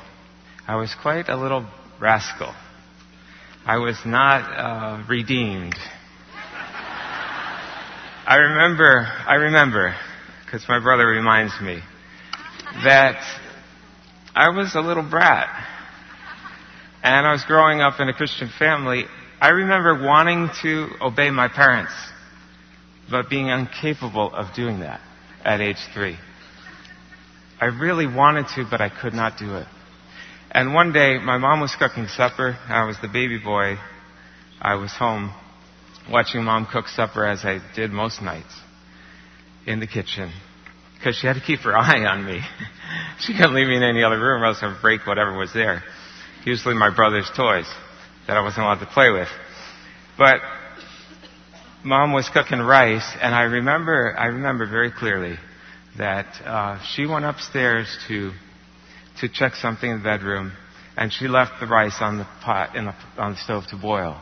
I 0.66 0.76
was 0.76 0.94
quite 0.94 1.28
a 1.28 1.36
little 1.36 1.66
rascal. 2.00 2.54
I 3.66 3.78
was 3.78 3.98
not 4.04 4.40
uh, 4.42 5.04
redeemed. 5.08 5.74
I 8.26 8.36
remember, 8.36 9.06
I 9.26 9.34
remember, 9.34 9.94
because 10.44 10.64
my 10.68 10.80
brother 10.80 11.06
reminds 11.06 11.52
me, 11.60 11.80
that 12.84 13.22
I 14.34 14.48
was 14.48 14.74
a 14.74 14.80
little 14.80 15.02
brat. 15.02 15.48
And 17.02 17.26
I 17.26 17.32
was 17.32 17.44
growing 17.44 17.80
up 17.80 18.00
in 18.00 18.08
a 18.08 18.14
Christian 18.14 18.50
family. 18.58 19.04
I 19.40 19.50
remember 19.50 20.02
wanting 20.02 20.48
to 20.62 20.88
obey 21.02 21.30
my 21.30 21.48
parents, 21.48 21.92
but 23.10 23.28
being 23.28 23.48
incapable 23.48 24.34
of 24.34 24.54
doing 24.54 24.80
that 24.80 25.00
at 25.44 25.60
age 25.60 25.76
three. 25.92 26.16
I 27.60 27.66
really 27.66 28.06
wanted 28.06 28.46
to, 28.56 28.66
but 28.68 28.80
I 28.80 28.88
could 28.88 29.14
not 29.14 29.38
do 29.38 29.56
it. 29.56 29.66
And 30.50 30.72
one 30.72 30.92
day, 30.92 31.18
my 31.18 31.38
mom 31.38 31.60
was 31.60 31.74
cooking 31.76 32.06
supper. 32.08 32.56
I 32.68 32.84
was 32.84 32.96
the 33.00 33.08
baby 33.08 33.38
boy. 33.38 33.76
I 34.60 34.74
was 34.76 34.92
home 34.92 35.32
watching 36.10 36.44
mom 36.44 36.66
cook 36.70 36.88
supper 36.88 37.26
as 37.26 37.44
I 37.44 37.60
did 37.74 37.90
most 37.90 38.22
nights 38.22 38.54
in 39.66 39.80
the 39.80 39.86
kitchen 39.86 40.32
because 40.96 41.16
she 41.16 41.26
had 41.26 41.34
to 41.34 41.40
keep 41.40 41.60
her 41.60 41.76
eye 41.76 42.04
on 42.04 42.24
me. 42.24 42.40
she 43.20 43.32
couldn't 43.34 43.54
leave 43.54 43.66
me 43.66 43.76
in 43.76 43.82
any 43.82 44.02
other 44.02 44.18
room 44.18 44.42
or 44.42 44.46
else 44.46 44.58
I 44.62 44.68
would 44.68 44.80
break 44.80 45.06
whatever 45.06 45.36
was 45.36 45.52
there. 45.52 45.82
Usually 46.44 46.74
my 46.74 46.94
brother's 46.94 47.30
toys 47.36 47.66
that 48.26 48.36
I 48.36 48.42
wasn't 48.42 48.64
allowed 48.64 48.80
to 48.80 48.86
play 48.86 49.10
with. 49.10 49.28
But 50.16 50.40
mom 51.84 52.12
was 52.12 52.28
cooking 52.30 52.60
rice 52.60 53.08
and 53.20 53.34
I 53.34 53.42
remember, 53.42 54.14
I 54.18 54.26
remember 54.26 54.68
very 54.68 54.90
clearly 54.90 55.36
that 55.98 56.26
uh, 56.44 56.82
she 56.94 57.06
went 57.06 57.24
upstairs 57.24 57.86
to 58.08 58.32
to 59.20 59.28
check 59.28 59.54
something 59.54 59.88
in 59.88 59.98
the 59.98 60.02
bedroom 60.02 60.52
and 60.96 61.12
she 61.12 61.28
left 61.28 61.60
the 61.60 61.66
rice 61.66 61.96
on 62.00 62.18
the 62.18 62.26
pot 62.42 62.76
in 62.76 62.86
the, 62.86 62.94
on 63.16 63.32
the 63.32 63.36
stove 63.38 63.64
to 63.70 63.76
boil. 63.76 64.20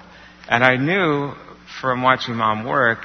And 0.49 0.65
I 0.65 0.77
knew 0.77 1.33
from 1.81 2.03
watching 2.03 2.35
mom 2.35 2.67
work 2.67 3.01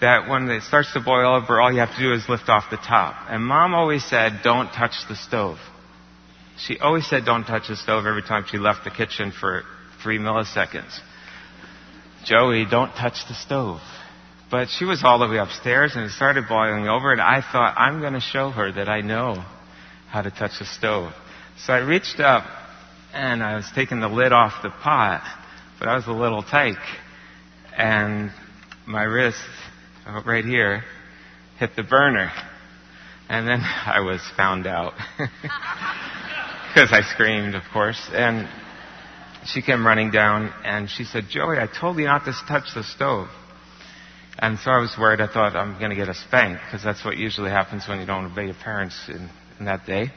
that 0.00 0.28
when 0.28 0.48
it 0.50 0.62
starts 0.62 0.92
to 0.94 1.00
boil 1.00 1.36
over, 1.36 1.60
all 1.60 1.72
you 1.72 1.78
have 1.78 1.94
to 1.94 2.00
do 2.00 2.12
is 2.12 2.28
lift 2.28 2.48
off 2.48 2.64
the 2.70 2.76
top. 2.76 3.14
And 3.28 3.44
mom 3.44 3.74
always 3.74 4.04
said, 4.04 4.40
don't 4.42 4.70
touch 4.72 4.92
the 5.08 5.16
stove. 5.16 5.58
She 6.58 6.78
always 6.78 7.08
said, 7.08 7.24
don't 7.24 7.44
touch 7.44 7.68
the 7.68 7.76
stove 7.76 8.06
every 8.06 8.22
time 8.22 8.44
she 8.48 8.58
left 8.58 8.84
the 8.84 8.90
kitchen 8.90 9.32
for 9.32 9.62
three 10.02 10.18
milliseconds. 10.18 10.98
Joey, 12.24 12.66
don't 12.70 12.92
touch 12.92 13.26
the 13.28 13.34
stove. 13.34 13.80
But 14.50 14.68
she 14.68 14.84
was 14.84 15.02
all 15.02 15.18
the 15.18 15.28
way 15.28 15.38
upstairs 15.38 15.92
and 15.94 16.04
it 16.04 16.10
started 16.10 16.44
boiling 16.48 16.86
over 16.86 17.12
and 17.12 17.20
I 17.20 17.40
thought, 17.40 17.74
I'm 17.76 18.00
going 18.00 18.12
to 18.12 18.20
show 18.20 18.50
her 18.50 18.70
that 18.72 18.88
I 18.88 19.00
know 19.00 19.44
how 20.10 20.22
to 20.22 20.30
touch 20.30 20.58
the 20.58 20.66
stove. 20.66 21.12
So 21.64 21.72
I 21.72 21.78
reached 21.78 22.20
up 22.20 22.44
and 23.14 23.42
I 23.42 23.56
was 23.56 23.70
taking 23.74 24.00
the 24.00 24.08
lid 24.08 24.32
off 24.32 24.62
the 24.62 24.70
pot, 24.70 25.22
but 25.78 25.88
I 25.88 25.94
was 25.94 26.06
a 26.06 26.12
little 26.12 26.42
tight. 26.42 26.76
And 27.76 28.30
my 28.86 29.04
wrist 29.04 29.38
uh, 30.06 30.22
right 30.26 30.44
here, 30.44 30.84
hit 31.58 31.70
the 31.76 31.82
burner. 31.82 32.30
And 33.28 33.48
then 33.48 33.60
I 33.62 34.00
was 34.00 34.20
found 34.36 34.66
out. 34.66 34.92
Because 36.72 36.90
I 36.90 37.02
screamed, 37.12 37.54
of 37.54 37.64
course. 37.70 38.00
And 38.14 38.48
she 39.46 39.62
came 39.62 39.86
running 39.86 40.10
down 40.10 40.52
and 40.64 40.88
she 40.88 41.04
said, 41.04 41.24
Joey, 41.28 41.58
I 41.58 41.66
told 41.66 41.98
you 41.98 42.04
not 42.04 42.24
to 42.24 42.32
touch 42.46 42.74
the 42.74 42.84
stove. 42.84 43.28
And 44.38 44.58
so 44.58 44.70
I 44.70 44.78
was 44.78 44.96
worried. 44.98 45.20
I 45.20 45.26
thought 45.26 45.54
I'm 45.56 45.78
going 45.78 45.90
to 45.90 45.96
get 45.96 46.08
a 46.08 46.14
spank 46.14 46.58
because 46.64 46.82
that's 46.82 47.04
what 47.04 47.16
usually 47.16 47.50
happens 47.50 47.86
when 47.86 48.00
you 48.00 48.06
don't 48.06 48.26
obey 48.26 48.46
your 48.46 48.54
parents 48.54 49.08
in, 49.08 49.28
in 49.58 49.66
that 49.66 49.86
day. 49.86 50.10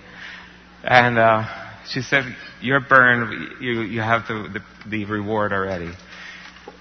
And 0.83 1.17
uh, 1.17 1.43
she 1.89 2.01
said, 2.01 2.23
"You're 2.61 2.79
burned. 2.79 3.61
You 3.61 3.81
you 3.81 4.01
have 4.01 4.27
the, 4.27 4.47
the 4.53 4.89
the 4.89 5.05
reward 5.05 5.51
already 5.51 5.91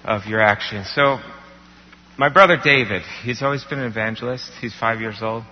of 0.03 0.25
your 0.25 0.39
action." 0.39 0.85
So 0.85 1.19
my 2.17 2.29
brother 2.29 2.57
David, 2.63 3.01
he's 3.23 3.41
always 3.41 3.63
been 3.65 3.79
an 3.79 3.87
evangelist. 3.87 4.49
He's 4.61 4.73
five 4.73 5.01
years 5.01 5.17
old, 5.21 5.43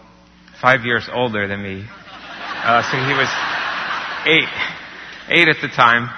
five 0.62 0.86
years 0.86 1.10
older 1.12 1.48
than 1.48 1.62
me. 1.62 1.86
Uh, 1.90 2.82
so 2.90 2.98
he 2.98 3.14
was 3.14 3.30
eight, 4.26 4.50
eight 5.30 5.50
at 5.50 5.62
the 5.62 5.68
time. 5.68 6.10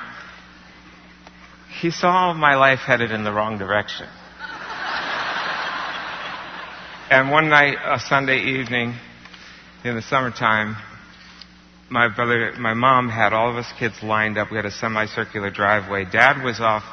He 1.82 1.92
saw 1.92 2.34
my 2.34 2.56
life 2.56 2.80
headed 2.80 3.12
in 3.12 3.24
the 3.24 3.34
wrong 3.34 3.58
direction. 3.58 4.08
And 7.10 7.30
one 7.30 7.50
night, 7.50 7.78
a 7.84 8.00
Sunday 8.00 8.40
evening 8.60 8.96
in 9.84 9.96
the 9.96 10.02
summertime, 10.02 10.76
my 11.90 12.08
brother, 12.08 12.54
my 12.58 12.74
mom 12.74 13.10
had 13.10 13.34
all 13.34 13.50
of 13.50 13.58
us 13.58 13.72
kids 13.78 13.96
lined 14.02 14.38
up. 14.38 14.50
We 14.52 14.58
had 14.58 14.66
a 14.66 14.72
semicircular 14.72 15.52
driveway. 15.52 16.06
Dad 16.06 16.44
was 16.44 16.60
off 16.60 16.84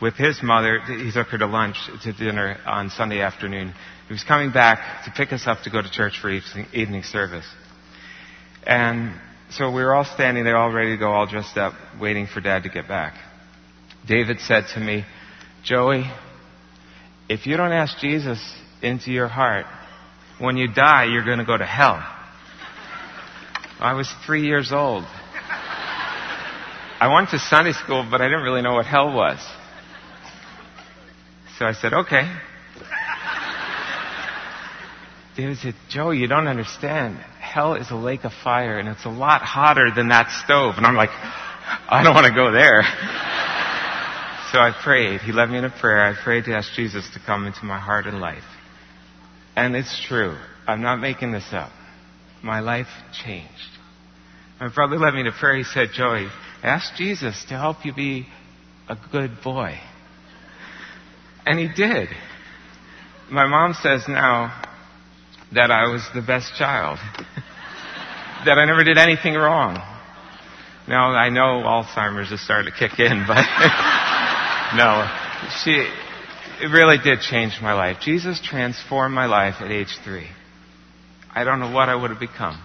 with 0.00 0.14
his 0.14 0.42
mother. 0.42 0.80
He 0.80 1.12
took 1.12 1.28
her 1.28 1.38
to 1.38 1.46
lunch, 1.46 1.76
to 2.02 2.12
dinner 2.12 2.58
on 2.66 2.90
Sunday 2.90 3.20
afternoon. 3.20 3.72
He 4.08 4.12
was 4.12 4.24
coming 4.24 4.50
back 4.50 5.04
to 5.04 5.12
pick 5.12 5.32
us 5.32 5.46
up 5.46 5.62
to 5.62 5.70
go 5.70 5.80
to 5.80 5.90
church 5.90 6.18
for 6.20 6.30
evening 6.30 7.02
service. 7.04 7.46
And 8.66 9.12
so 9.50 9.70
we 9.70 9.82
were 9.84 9.94
all 9.94 10.04
standing 10.04 10.42
there, 10.42 10.56
all 10.56 10.72
ready 10.72 10.90
to 10.90 10.96
go, 10.96 11.12
all 11.12 11.26
dressed 11.26 11.56
up, 11.56 11.74
waiting 12.00 12.26
for 12.26 12.40
Dad 12.40 12.64
to 12.64 12.68
get 12.68 12.88
back. 12.88 13.14
David 14.06 14.40
said 14.40 14.64
to 14.74 14.80
me, 14.80 15.04
Joey, 15.64 16.04
if 17.28 17.46
you 17.46 17.56
don't 17.56 17.72
ask 17.72 17.98
Jesus 17.98 18.40
into 18.82 19.10
your 19.10 19.28
heart, 19.28 19.66
when 20.38 20.56
you 20.56 20.72
die, 20.72 21.04
you're 21.04 21.24
going 21.24 21.38
to 21.38 21.44
go 21.44 21.56
to 21.56 21.64
hell. 21.64 22.02
I 23.78 23.94
was 23.94 24.12
three 24.26 24.44
years 24.44 24.72
old. 24.72 25.04
I 27.00 27.12
went 27.12 27.30
to 27.30 27.38
Sunday 27.38 27.72
school, 27.72 28.06
but 28.08 28.20
I 28.20 28.26
didn't 28.26 28.42
really 28.42 28.62
know 28.62 28.74
what 28.74 28.86
hell 28.86 29.12
was. 29.12 29.38
So 31.58 31.64
I 31.64 31.72
said, 31.72 31.92
okay. 31.92 32.32
David 35.36 35.58
said, 35.58 35.74
Joe, 35.88 36.10
you 36.10 36.26
don't 36.26 36.46
understand. 36.46 37.16
Hell 37.40 37.74
is 37.74 37.90
a 37.90 37.96
lake 37.96 38.24
of 38.24 38.32
fire 38.32 38.78
and 38.78 38.88
it's 38.88 39.04
a 39.04 39.10
lot 39.10 39.42
hotter 39.42 39.90
than 39.94 40.08
that 40.08 40.30
stove. 40.44 40.74
And 40.76 40.86
I'm 40.86 40.96
like, 40.96 41.10
I 41.10 42.02
don't 42.02 42.14
want 42.14 42.26
to 42.26 42.34
go 42.34 42.52
there. 42.52 42.82
So 44.52 44.58
I 44.58 44.72
prayed. 44.84 45.22
He 45.22 45.32
led 45.32 45.48
me 45.48 45.56
in 45.56 45.64
a 45.64 45.70
prayer. 45.70 46.04
I 46.04 46.14
prayed 46.22 46.44
to 46.44 46.54
ask 46.54 46.74
Jesus 46.74 47.08
to 47.14 47.20
come 47.24 47.46
into 47.46 47.64
my 47.64 47.80
heart 47.80 48.06
and 48.06 48.20
life. 48.20 48.44
And 49.56 49.74
it's 49.74 50.04
true. 50.06 50.36
I'm 50.66 50.82
not 50.82 50.96
making 50.96 51.32
this 51.32 51.48
up. 51.52 51.72
My 52.42 52.60
life 52.60 52.86
changed. 53.24 53.50
My 54.60 54.68
brother 54.68 54.98
led 54.98 55.14
me 55.14 55.24
to 55.24 55.32
prayer. 55.32 55.56
He 55.56 55.64
said, 55.64 55.88
Joey, 55.94 56.28
ask 56.62 56.94
Jesus 56.96 57.42
to 57.48 57.54
help 57.54 57.84
you 57.84 57.94
be 57.94 58.26
a 58.88 58.96
good 59.10 59.40
boy. 59.42 59.78
And 61.46 61.58
he 61.58 61.68
did. 61.74 62.08
My 63.30 63.46
mom 63.46 63.72
says 63.72 64.04
now 64.06 64.62
that 65.54 65.70
I 65.70 65.90
was 65.90 66.06
the 66.14 66.22
best 66.22 66.52
child, 66.58 66.98
that 68.44 68.58
I 68.58 68.66
never 68.66 68.84
did 68.84 68.98
anything 68.98 69.34
wrong. 69.34 69.76
Now 70.86 71.12
I 71.12 71.30
know 71.30 71.62
Alzheimer's 71.64 72.30
has 72.30 72.40
started 72.42 72.72
to 72.72 72.76
kick 72.76 72.98
in, 72.98 73.24
but 73.26 73.38
no, 74.76 75.06
she, 75.62 75.70
it 76.60 76.68
really 76.72 76.98
did 76.98 77.20
change 77.20 77.58
my 77.60 77.72
life. 77.72 77.98
Jesus 78.00 78.40
transformed 78.42 79.14
my 79.14 79.26
life 79.26 79.56
at 79.60 79.70
age 79.70 79.98
three. 80.04 80.28
I 81.34 81.44
don't 81.44 81.60
know 81.60 81.70
what 81.72 81.88
I 81.88 81.94
would 81.94 82.10
have 82.10 82.20
become 82.20 82.62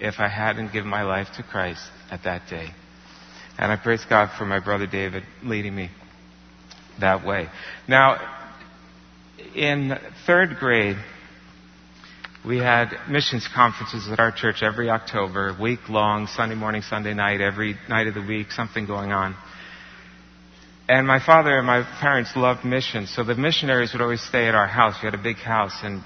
if 0.00 0.16
I 0.18 0.28
hadn't 0.28 0.72
given 0.72 0.88
my 0.88 1.02
life 1.02 1.28
to 1.36 1.42
Christ 1.42 1.82
at 2.10 2.24
that 2.24 2.48
day. 2.48 2.68
And 3.58 3.72
I 3.72 3.76
praise 3.76 4.04
God 4.08 4.30
for 4.38 4.44
my 4.44 4.60
brother 4.60 4.86
David 4.86 5.24
leading 5.42 5.74
me 5.74 5.90
that 7.00 7.26
way. 7.26 7.48
Now, 7.88 8.46
in 9.54 9.98
third 10.26 10.56
grade, 10.58 10.96
we 12.46 12.58
had 12.58 12.90
missions 13.08 13.48
conferences 13.52 14.08
at 14.10 14.20
our 14.20 14.30
church 14.30 14.62
every 14.62 14.88
October, 14.88 15.56
week 15.60 15.88
long, 15.88 16.28
Sunday 16.28 16.54
morning, 16.54 16.82
Sunday 16.82 17.14
night, 17.14 17.40
every 17.40 17.76
night 17.88 18.06
of 18.06 18.14
the 18.14 18.22
week, 18.22 18.52
something 18.52 18.86
going 18.86 19.10
on. 19.12 19.34
And 20.88 21.06
my 21.06 21.24
father 21.24 21.58
and 21.58 21.66
my 21.66 21.82
parents 22.00 22.30
loved 22.34 22.64
missions, 22.64 23.14
so 23.14 23.22
the 23.22 23.34
missionaries 23.34 23.92
would 23.92 24.00
always 24.00 24.22
stay 24.22 24.48
at 24.48 24.54
our 24.54 24.66
house. 24.66 24.94
We 25.02 25.06
had 25.06 25.14
a 25.14 25.22
big 25.22 25.36
house, 25.36 25.78
and 25.82 26.02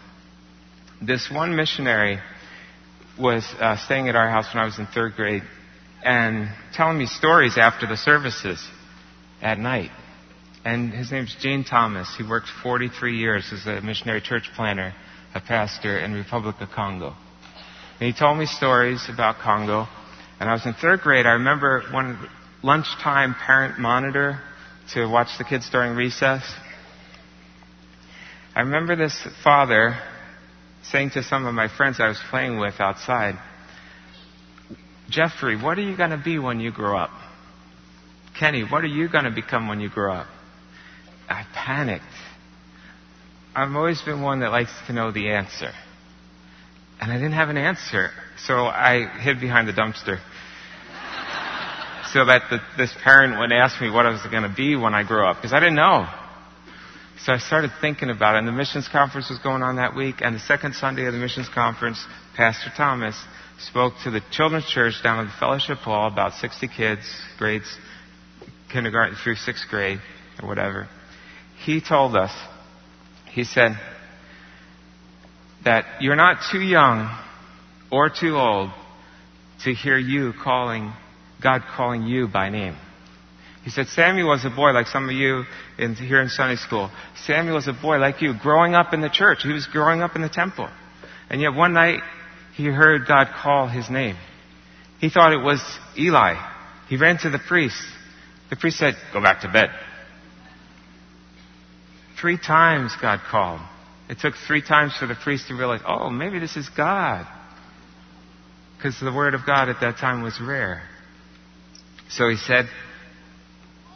this 1.01 1.31
one 1.31 1.55
missionary 1.55 2.19
was 3.19 3.45
uh, 3.61 3.77
staying 3.77 4.09
at 4.09 4.17
our 4.17 4.29
house 4.29 4.53
when 4.53 4.63
I 4.63 4.67
was 4.67 4.79
in 4.79 4.87
third 4.87 5.15
grade 5.15 5.43
and 6.03 6.49
telling 6.75 6.99
me 6.99 7.07
stories 7.07 7.57
after 7.57 7.87
the 7.87 7.97
services 7.97 8.61
at 9.41 9.59
night 9.59 9.91
and 10.65 10.93
his 10.93 11.11
name's 11.11 11.35
Gene 11.41 11.65
Thomas. 11.65 12.13
He 12.17 12.25
worked 12.25 12.49
43 12.63 13.17
years 13.17 13.53
as 13.53 13.67
a 13.67 13.81
missionary 13.81 14.21
church 14.21 14.49
planner, 14.55 14.95
a 15.35 15.41
pastor 15.41 15.99
in 15.99 16.13
Republic 16.13 16.57
of 16.61 16.71
Congo. 16.71 17.15
And 18.01 18.13
he 18.13 18.19
told 18.19 18.39
me 18.39 18.47
stories 18.47 19.09
about 19.13 19.39
Congo. 19.39 19.87
And 20.41 20.49
I 20.49 20.53
was 20.53 20.65
in 20.67 20.75
third 20.75 21.01
grade. 21.01 21.27
I 21.27 21.33
remember 21.33 21.83
one 21.93 22.29
lunchtime 22.63 23.35
parent 23.35 23.79
monitor 23.79 24.41
to 24.95 25.07
watch 25.07 25.29
the 25.39 25.45
kids 25.45 25.69
during 25.71 25.97
recess. 25.97 26.43
I 28.55 28.61
remember 28.61 28.97
this 28.97 29.27
father 29.43 29.99
saying 30.83 31.11
to 31.11 31.23
some 31.23 31.47
of 31.47 31.55
my 31.55 31.69
friends 31.69 32.01
I 32.01 32.09
was 32.09 32.21
playing 32.31 32.59
with 32.59 32.75
outside, 32.81 33.35
Jeffrey, 35.09 35.61
what 35.61 35.79
are 35.79 35.83
you 35.83 35.97
going 35.97 36.11
to 36.11 36.23
be 36.23 36.39
when 36.39 36.61
you 36.61 36.73
grow 36.73 36.97
up? 36.97 37.11
Kenny, 38.39 38.63
what 38.63 38.83
are 38.83 38.89
you 38.89 39.09
going 39.09 39.25
to 39.25 39.31
become 39.31 39.69
when 39.69 39.81
you 39.81 39.89
grow 39.89 40.13
up? 40.13 40.27
I 41.29 41.45
panicked. 41.55 42.05
I've 43.55 43.75
always 43.75 44.01
been 44.03 44.23
one 44.23 44.41
that 44.41 44.51
likes 44.51 44.73
to 44.87 44.93
know 44.93 45.13
the 45.13 45.31
answer. 45.31 45.73
And 47.01 47.13
I 47.13 47.17
didn't 47.17 47.33
have 47.33 47.49
an 47.49 47.59
answer. 47.59 48.11
So 48.39 48.55
I 48.55 49.07
hid 49.21 49.41
behind 49.41 49.69
the 49.69 49.73
dumpster. 49.73 50.19
So 52.13 52.25
that 52.25 52.43
the, 52.51 52.59
this 52.77 52.95
parent 53.03 53.39
would 53.39 53.53
ask 53.53 53.81
me 53.81 53.91
what 53.91 54.07
I 54.07 54.11
was 54.11 54.23
going 54.23 54.43
to 54.43 54.55
be 54.55 54.77
when 54.77 54.95
I 54.95 55.03
grew 55.03 55.27
up. 55.27 55.37
Because 55.37 55.53
I 55.53 55.61
didn't 55.61 55.77
know. 55.77 56.07
So 57.21 57.33
I 57.33 57.39
started 57.39 57.71
thinking 57.81 58.11
about 58.11 58.35
it. 58.35 58.39
And 58.39 58.49
the 58.49 58.53
missions 58.53 58.89
conference 58.89 59.31
was 59.31 59.39
going 59.39 59.63
on 59.63 59.77
that 59.77 59.95
week. 59.95 60.17
And 60.21 60.35
the 60.35 60.41
second 60.41 60.75
Sunday 60.75 61.07
of 61.07 61.13
the 61.13 61.19
missions 61.19 61.49
conference, 61.49 62.05
Pastor 62.37 62.71
Thomas 62.77 63.17
spoke 63.59 63.95
to 64.05 64.11
the 64.11 64.21
children's 64.31 64.67
church 64.67 64.95
down 65.03 65.21
in 65.21 65.27
the 65.27 65.33
fellowship 65.39 65.79
hall, 65.79 66.09
about 66.09 66.35
60 66.35 66.69
kids, 66.69 67.03
grades 67.39 67.77
kindergarten 68.73 69.17
through 69.23 69.37
sixth 69.37 69.69
grade 69.69 70.01
or 70.43 70.49
whatever. 70.49 70.89
He 71.65 71.81
told 71.81 72.17
us, 72.17 72.33
he 73.31 73.45
said, 73.45 73.79
that 75.65 75.85
you're 76.01 76.17
not 76.17 76.39
too 76.51 76.61
young 76.61 77.17
or 77.91 78.11
too 78.11 78.37
old 78.37 78.71
to 79.65 79.73
hear 79.73 79.97
you 79.97 80.33
calling, 80.43 80.93
God 81.43 81.63
calling 81.77 82.05
you 82.05 82.29
by 82.29 82.51
name. 82.51 82.77
He 83.65 83.71
said, 83.71 83.87
Samuel 83.89 84.29
was 84.29 84.45
a 84.45 84.51
boy 84.51 84.71
like 84.71 84.89
some 84.89 85.09
of 85.09 85.15
you 85.15 85.45
in, 85.79 85.95
here 85.95 86.21
in 86.21 86.29
Sunday 86.29 86.57
school. 86.57 86.91
Samuel 87.25 87.55
was 87.55 87.69
a 87.69 87.73
boy 87.73 87.99
like 87.99 88.21
you, 88.21 88.35
growing 88.37 88.75
up 88.75 88.93
in 88.93 89.01
the 89.01 89.09
church. 89.09 89.43
He 89.43 89.53
was 89.53 89.67
growing 89.67 90.03
up 90.03 90.17
in 90.17 90.23
the 90.23 90.29
temple. 90.29 90.69
And 91.31 91.41
yet 91.41 91.55
one 91.55 91.73
night, 91.73 92.01
he 92.57 92.65
heard 92.65 93.07
God 93.07 93.29
call 93.41 93.69
his 93.69 93.89
name. 93.89 94.17
He 95.01 95.11
thought 95.11 95.33
it 95.33 95.43
was 95.43 95.61
Eli. 95.97 96.35
He 96.89 96.97
ran 96.97 97.19
to 97.19 97.31
the 97.31 97.39
priest. 97.39 97.81
The 98.51 98.57
priest 98.57 98.79
said, 98.79 98.95
Go 99.13 99.23
back 99.23 99.43
to 99.43 99.49
bed. 99.51 99.71
Three 102.21 102.39
times 102.39 102.95
God 103.01 103.21
called. 103.31 103.61
It 104.09 104.19
took 104.19 104.35
three 104.47 104.63
times 104.63 104.95
for 104.99 105.07
the 105.07 105.15
priest 105.15 105.49
to 105.49 105.55
realize, 105.55 105.81
oh, 105.87 106.11
maybe 106.11 106.39
this 106.39 106.57
is 106.57 106.69
God. 106.69 107.27
Because 108.77 109.01
the 109.01 109.13
word 109.13 109.35
of 109.35 109.47
God 109.47 109.69
at 109.69 109.81
that 109.81 109.97
time 109.97 110.23
was 110.23 110.41
rare. 110.41 110.83
So 112.13 112.29
he 112.29 112.37
said, 112.37 112.69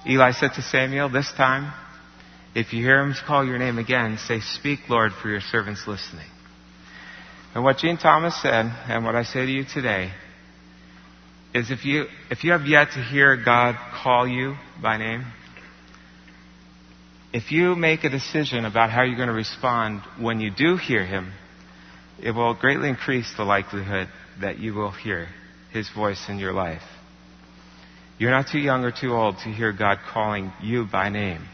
Eli 0.09 0.33
said 0.33 0.53
to 0.55 0.63
Samuel, 0.63 1.11
this 1.11 1.31
time, 1.37 1.73
if 2.55 2.73
you 2.73 2.83
hear 2.83 3.03
him 3.03 3.15
call 3.27 3.45
your 3.45 3.59
name 3.59 3.79
again, 3.79 4.17
say, 4.17 4.41
Speak, 4.41 4.81
Lord, 4.89 5.13
for 5.13 5.29
your 5.29 5.43
servant's 5.43 5.87
listening. 5.87 6.27
And 7.55 7.63
what 7.63 7.79
Gene 7.79 7.99
Thomas 7.99 8.41
said, 8.41 8.65
and 8.89 9.05
what 9.05 9.15
I 9.15 9.23
say 9.23 9.45
to 9.45 9.53
you 9.53 9.65
today, 9.65 10.13
is 11.55 11.71
if 11.71 11.85
you, 11.85 12.07
if 12.31 12.43
you 12.45 12.53
have 12.53 12.67
yet 12.67 12.93
to 12.93 13.03
hear 13.03 13.37
God 13.37 13.77
call 14.03 14.27
you 14.27 14.57
by 14.83 14.97
name, 14.97 15.25
if 17.35 17.53
you 17.53 17.75
make 17.75 18.05
a 18.05 18.09
decision 18.09 18.65
about 18.65 18.91
how 18.91 19.03
you're 19.03 19.17
going 19.17 19.29
to 19.29 19.35
respond 19.35 20.01
when 20.19 20.41
you 20.41 20.51
do 20.51 20.79
hear 20.79 21.05
Him, 21.05 21.33
it 22.23 22.31
will 22.31 22.55
greatly 22.55 22.89
increase 22.89 23.31
the 23.37 23.45
likelihood 23.45 24.09
that 24.41 24.59
you 24.59 24.73
will 24.73 24.93
hear 24.93 25.29
His 25.73 25.91
voice 25.91 26.25
in 26.31 26.39
your 26.39 26.55
life. 26.55 26.83
You're 28.19 28.31
not 28.31 28.47
too 28.51 28.59
young 28.59 28.85
or 28.85 28.93
too 28.93 29.13
old 29.13 29.39
to 29.45 29.51
hear 29.51 29.73
God 29.73 29.99
calling 30.13 30.53
you 30.63 30.87
by 30.91 31.11
name. 31.11 31.47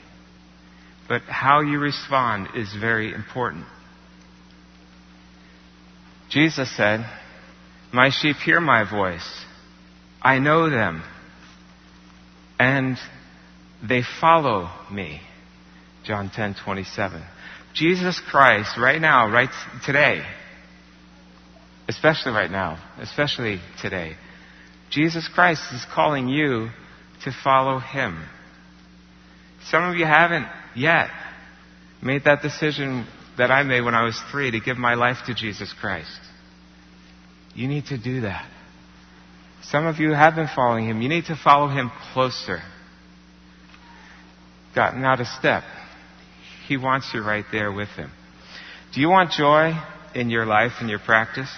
But 1.09 1.23
how 1.23 1.61
you 1.61 1.79
respond 1.79 2.49
is 2.55 2.73
very 2.75 3.13
important. 3.13 3.67
Jesus 6.31 6.75
said, 6.77 7.05
My 7.93 8.11
sheep 8.11 8.37
hear 8.37 8.61
my 8.61 8.89
voice. 8.89 9.45
I 10.23 10.39
know 10.39 10.71
them. 10.71 11.03
And 12.59 12.97
they 13.87 14.03
follow 14.21 14.71
me. 14.91 15.21
John 16.05 16.31
10, 16.35 16.57
27. 16.65 17.23
Jesus 17.75 18.21
Christ, 18.31 18.79
right 18.79 19.01
now, 19.01 19.31
right 19.31 19.49
today, 19.85 20.23
especially 21.89 22.33
right 22.33 22.51
now, 22.51 22.79
especially 22.99 23.61
today, 23.81 24.15
Jesus 24.93 25.29
Christ 25.35 25.63
is 25.73 25.85
calling 25.93 26.29
you 26.29 26.69
to 27.25 27.33
follow 27.43 27.79
Him. 27.79 28.23
Some 29.71 29.85
of 29.85 29.97
you 29.97 30.05
haven't 30.05 30.47
yet 30.77 31.09
made 32.03 32.25
that 32.25 32.43
decision 32.43 33.07
that 33.39 33.51
I 33.51 33.63
made 33.63 33.81
when 33.81 33.95
I 33.95 34.05
was 34.05 34.21
three 34.31 34.51
to 34.51 34.61
give 34.61 34.77
my 34.77 34.95
life 34.95 35.17
to 35.27 35.35
Jesus 35.35 35.73
Christ. 35.81 36.21
You 37.55 37.69
need 37.69 37.87
to 37.87 37.97
do 37.97 38.21
that. 38.23 38.49
Some 39.63 39.87
of 39.87 39.97
you 39.97 40.13
have 40.13 40.35
been 40.35 40.49
following 40.55 40.89
Him. 40.89 41.01
You 41.01 41.09
need 41.09 41.25
to 41.27 41.37
follow 41.37 41.69
Him 41.69 41.91
closer. 42.13 42.61
Gotten 44.75 45.05
out 45.05 45.21
of 45.21 45.27
step. 45.27 45.63
He 46.69 46.77
wants 46.77 47.11
you 47.15 47.23
right 47.23 47.45
there 47.51 47.73
with 47.73 47.89
Him. 47.91 48.11
Do 48.93 49.01
you 49.01 49.09
want 49.09 49.31
joy 49.31 49.73
in 50.15 50.29
your 50.29 50.45
life, 50.45 50.73
and 50.81 50.91
your 50.91 50.99
practice? 50.99 51.51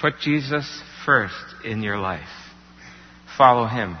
Put 0.00 0.14
Jesus 0.20 0.82
first 1.08 1.64
in 1.64 1.82
your 1.82 1.96
life. 1.96 2.28
Follow 3.38 3.66
Him. 3.66 3.96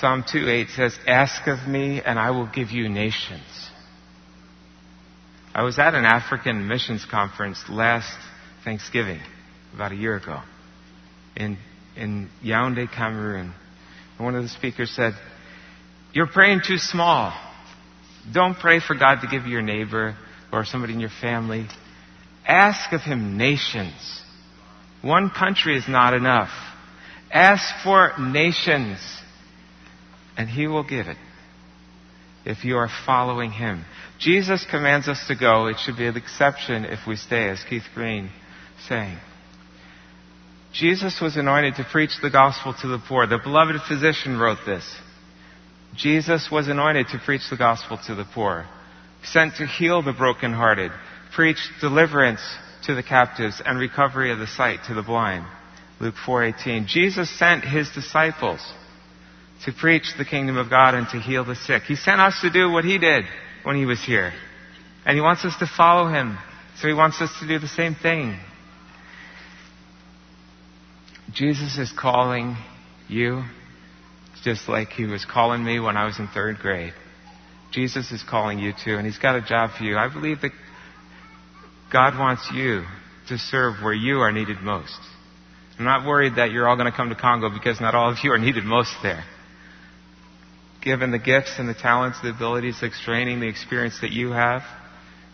Psalm 0.00 0.22
2:8 0.22 0.70
says, 0.70 0.98
Ask 1.06 1.46
of 1.46 1.68
me 1.68 2.00
and 2.00 2.18
I 2.18 2.30
will 2.30 2.46
give 2.46 2.70
you 2.70 2.88
nations. 2.88 3.42
I 5.54 5.62
was 5.62 5.78
at 5.78 5.94
an 5.94 6.06
African 6.06 6.66
missions 6.66 7.04
conference 7.04 7.62
last 7.68 8.16
Thanksgiving, 8.64 9.20
about 9.74 9.92
a 9.92 9.94
year 9.94 10.16
ago, 10.16 10.40
in, 11.36 11.58
in 11.94 12.30
Yaoundé, 12.42 12.90
Cameroon. 12.90 13.52
And 14.16 14.24
one 14.24 14.34
of 14.36 14.42
the 14.42 14.48
speakers 14.48 14.90
said, 14.90 15.12
you're 16.14 16.26
praying 16.26 16.62
too 16.66 16.78
small. 16.78 17.38
Don't 18.32 18.58
pray 18.58 18.80
for 18.80 18.94
God 18.94 19.20
to 19.20 19.26
give 19.26 19.44
you 19.44 19.52
your 19.52 19.60
neighbor 19.62 20.16
or 20.50 20.64
somebody 20.64 20.94
in 20.94 21.00
your 21.00 21.12
family. 21.20 21.66
Ask 22.46 22.90
of 22.94 23.02
Him 23.02 23.36
nations. 23.36 24.21
One 25.02 25.30
country 25.30 25.76
is 25.76 25.88
not 25.88 26.14
enough. 26.14 26.50
Ask 27.30 27.82
for 27.82 28.12
nations, 28.18 28.98
and 30.36 30.48
He 30.48 30.66
will 30.66 30.84
give 30.84 31.08
it 31.08 31.16
if 32.44 32.64
you 32.64 32.76
are 32.76 32.88
following 33.06 33.50
Him. 33.50 33.84
Jesus 34.18 34.64
commands 34.70 35.08
us 35.08 35.26
to 35.28 35.34
go. 35.34 35.66
It 35.66 35.78
should 35.78 35.96
be 35.96 36.06
an 36.06 36.16
exception 36.16 36.84
if 36.84 37.00
we 37.06 37.16
stay, 37.16 37.48
as 37.48 37.62
Keith 37.68 37.84
Green 37.94 38.30
saying. 38.88 39.18
Jesus 40.72 41.20
was 41.20 41.36
anointed 41.36 41.74
to 41.76 41.84
preach 41.84 42.12
the 42.22 42.30
gospel 42.30 42.74
to 42.80 42.88
the 42.88 43.02
poor. 43.06 43.26
The 43.26 43.38
beloved 43.38 43.76
physician 43.88 44.38
wrote 44.38 44.60
this. 44.64 44.84
Jesus 45.94 46.48
was 46.50 46.68
anointed 46.68 47.08
to 47.08 47.18
preach 47.18 47.42
the 47.50 47.56
gospel 47.56 47.98
to 48.06 48.14
the 48.14 48.24
poor, 48.24 48.66
sent 49.24 49.56
to 49.56 49.66
heal 49.66 50.02
the 50.02 50.12
brokenhearted, 50.12 50.90
preach 51.34 51.58
deliverance 51.80 52.40
to 52.84 52.94
the 52.94 53.02
captives 53.02 53.60
and 53.64 53.78
recovery 53.78 54.32
of 54.32 54.38
the 54.38 54.46
sight 54.46 54.80
to 54.86 54.94
the 54.94 55.02
blind. 55.02 55.44
Luke 56.00 56.16
4:18. 56.16 56.86
Jesus 56.86 57.30
sent 57.30 57.64
his 57.64 57.88
disciples 57.90 58.60
to 59.64 59.72
preach 59.72 60.14
the 60.16 60.24
kingdom 60.24 60.56
of 60.56 60.68
God 60.68 60.94
and 60.94 61.08
to 61.10 61.18
heal 61.18 61.44
the 61.44 61.54
sick. 61.54 61.84
He 61.84 61.94
sent 61.94 62.20
us 62.20 62.40
to 62.40 62.50
do 62.50 62.70
what 62.70 62.84
he 62.84 62.98
did 62.98 63.24
when 63.62 63.76
he 63.76 63.86
was 63.86 64.02
here. 64.02 64.32
And 65.06 65.14
he 65.14 65.20
wants 65.20 65.44
us 65.44 65.56
to 65.58 65.66
follow 65.66 66.08
him. 66.08 66.38
So 66.80 66.88
he 66.88 66.94
wants 66.94 67.20
us 67.20 67.30
to 67.40 67.46
do 67.46 67.58
the 67.58 67.68
same 67.68 67.94
thing. 67.94 68.36
Jesus 71.32 71.78
is 71.78 71.92
calling 71.92 72.56
you 73.08 73.44
just 74.42 74.68
like 74.68 74.88
he 74.88 75.06
was 75.06 75.24
calling 75.24 75.62
me 75.64 75.78
when 75.78 75.96
I 75.96 76.04
was 76.04 76.18
in 76.18 76.28
third 76.28 76.58
grade. 76.58 76.94
Jesus 77.70 78.10
is 78.12 78.22
calling 78.22 78.58
you 78.58 78.72
too, 78.72 78.96
and 78.96 79.06
he's 79.06 79.18
got 79.18 79.36
a 79.36 79.40
job 79.40 79.70
for 79.78 79.84
you. 79.84 79.96
I 79.96 80.08
believe 80.08 80.40
that 80.42 80.50
God 81.92 82.18
wants 82.18 82.50
you 82.52 82.84
to 83.28 83.36
serve 83.36 83.82
where 83.82 83.92
you 83.92 84.20
are 84.20 84.32
needed 84.32 84.62
most. 84.62 84.98
I'm 85.78 85.84
not 85.84 86.06
worried 86.06 86.36
that 86.36 86.50
you're 86.50 86.66
all 86.66 86.76
going 86.76 86.90
to 86.90 86.96
come 86.96 87.10
to 87.10 87.14
Congo 87.14 87.50
because 87.50 87.80
not 87.80 87.94
all 87.94 88.10
of 88.10 88.18
you 88.22 88.32
are 88.32 88.38
needed 88.38 88.64
most 88.64 88.94
there. 89.02 89.24
Given 90.82 91.10
the 91.10 91.18
gifts 91.18 91.56
and 91.58 91.68
the 91.68 91.74
talents, 91.74 92.20
the 92.22 92.30
abilities, 92.30 92.80
the 92.80 92.90
training, 93.04 93.40
the 93.40 93.48
experience 93.48 94.00
that 94.00 94.10
you 94.10 94.32
have, 94.32 94.62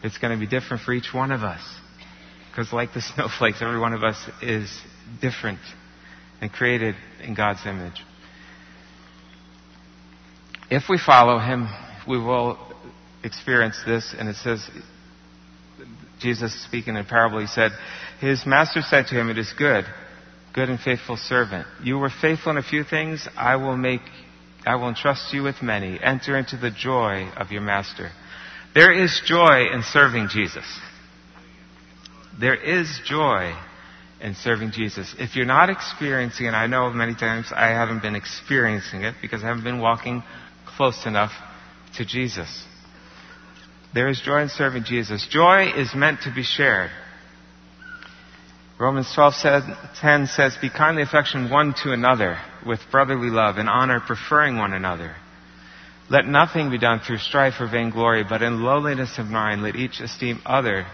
it's 0.02 0.18
going 0.18 0.32
to 0.32 0.38
be 0.38 0.48
different 0.48 0.82
for 0.82 0.92
each 0.92 1.12
one 1.12 1.32
of 1.32 1.42
us. 1.42 1.62
Because 2.50 2.72
like 2.72 2.92
the 2.92 3.00
snowflakes, 3.14 3.62
every 3.62 3.78
one 3.78 3.92
of 3.92 4.02
us 4.02 4.16
is 4.42 4.80
different 5.20 5.60
and 6.40 6.52
created 6.52 6.96
in 7.22 7.34
God's 7.34 7.64
image. 7.66 8.02
If 10.70 10.84
we 10.88 10.98
follow 10.98 11.38
him, 11.38 11.68
we 12.06 12.18
will 12.18 12.58
experience 13.22 13.80
this. 13.86 14.14
And 14.16 14.28
it 14.28 14.36
says, 14.36 14.68
Jesus 16.20 16.52
speaking 16.64 16.94
in 16.94 17.00
a 17.00 17.04
parable, 17.04 17.38
he 17.38 17.46
said, 17.46 17.72
His 18.20 18.44
master 18.46 18.82
said 18.82 19.06
to 19.08 19.14
him, 19.18 19.30
It 19.30 19.38
is 19.38 19.52
good, 19.56 19.84
good 20.54 20.68
and 20.68 20.80
faithful 20.80 21.16
servant. 21.16 21.66
You 21.82 21.98
were 21.98 22.10
faithful 22.10 22.52
in 22.52 22.58
a 22.58 22.62
few 22.62 22.84
things, 22.84 23.28
I 23.36 23.56
will 23.56 23.76
make, 23.76 24.00
I 24.66 24.76
will 24.76 24.88
entrust 24.88 25.32
you 25.32 25.42
with 25.42 25.62
many. 25.62 25.98
Enter 26.02 26.36
into 26.36 26.56
the 26.56 26.70
joy 26.70 27.30
of 27.36 27.50
your 27.50 27.62
master. 27.62 28.10
There 28.74 28.92
is 28.92 29.20
joy 29.24 29.66
in 29.72 29.82
serving 29.82 30.28
Jesus. 30.30 30.64
There 32.38 32.54
is 32.54 33.00
joy 33.04 33.54
in 34.20 34.34
serving 34.34 34.72
Jesus. 34.72 35.14
If 35.18 35.36
you're 35.36 35.46
not 35.46 35.70
experiencing 35.70 36.46
it, 36.46 36.50
I 36.50 36.66
know 36.66 36.90
many 36.90 37.14
times 37.14 37.46
I 37.54 37.68
haven't 37.68 38.02
been 38.02 38.14
experiencing 38.14 39.02
it 39.02 39.14
because 39.22 39.42
I 39.42 39.46
haven't 39.46 39.64
been 39.64 39.80
walking 39.80 40.22
close 40.66 41.06
enough 41.06 41.32
to 41.96 42.04
Jesus. 42.04 42.64
There 43.94 44.08
is 44.08 44.20
joy 44.20 44.42
in 44.42 44.48
serving 44.48 44.84
Jesus. 44.84 45.26
Joy 45.30 45.70
is 45.76 45.94
meant 45.94 46.22
to 46.22 46.34
be 46.34 46.42
shared. 46.42 46.90
Romans 48.78 49.10
12 49.14 49.34
says, 49.34 49.62
10 50.00 50.26
says, 50.28 50.56
Be 50.60 50.70
kindly 50.70 51.02
affectioned 51.02 51.50
one 51.50 51.74
to 51.82 51.92
another 51.92 52.38
with 52.64 52.80
brotherly 52.92 53.30
love 53.30 53.56
and 53.56 53.68
honor, 53.68 54.00
preferring 54.00 54.56
one 54.56 54.72
another. 54.72 55.16
Let 56.10 56.26
nothing 56.26 56.70
be 56.70 56.78
done 56.78 57.00
through 57.00 57.18
strife 57.18 57.54
or 57.60 57.68
vainglory, 57.68 58.24
but 58.24 58.40
in 58.40 58.62
lowliness 58.62 59.18
of 59.18 59.26
mind 59.26 59.62
let 59.62 59.74
each 59.74 60.00
esteem 60.00 60.40
other 60.46 60.86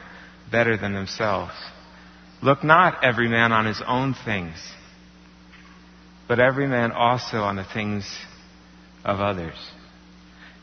better 0.51 0.77
than 0.77 0.95
themselves. 0.95 1.53
Look 2.43 2.65
not 2.65 3.05
every 3.05 3.29
man 3.29 3.53
on 3.53 3.67
his 3.67 3.83
own 3.87 4.15
things, 4.25 4.57
but 6.27 6.41
every 6.41 6.67
man 6.67 6.91
also 6.91 7.39
on 7.39 7.57
the 7.57 7.65
things 7.65 8.07
of 9.05 9.21
others. 9.21 9.57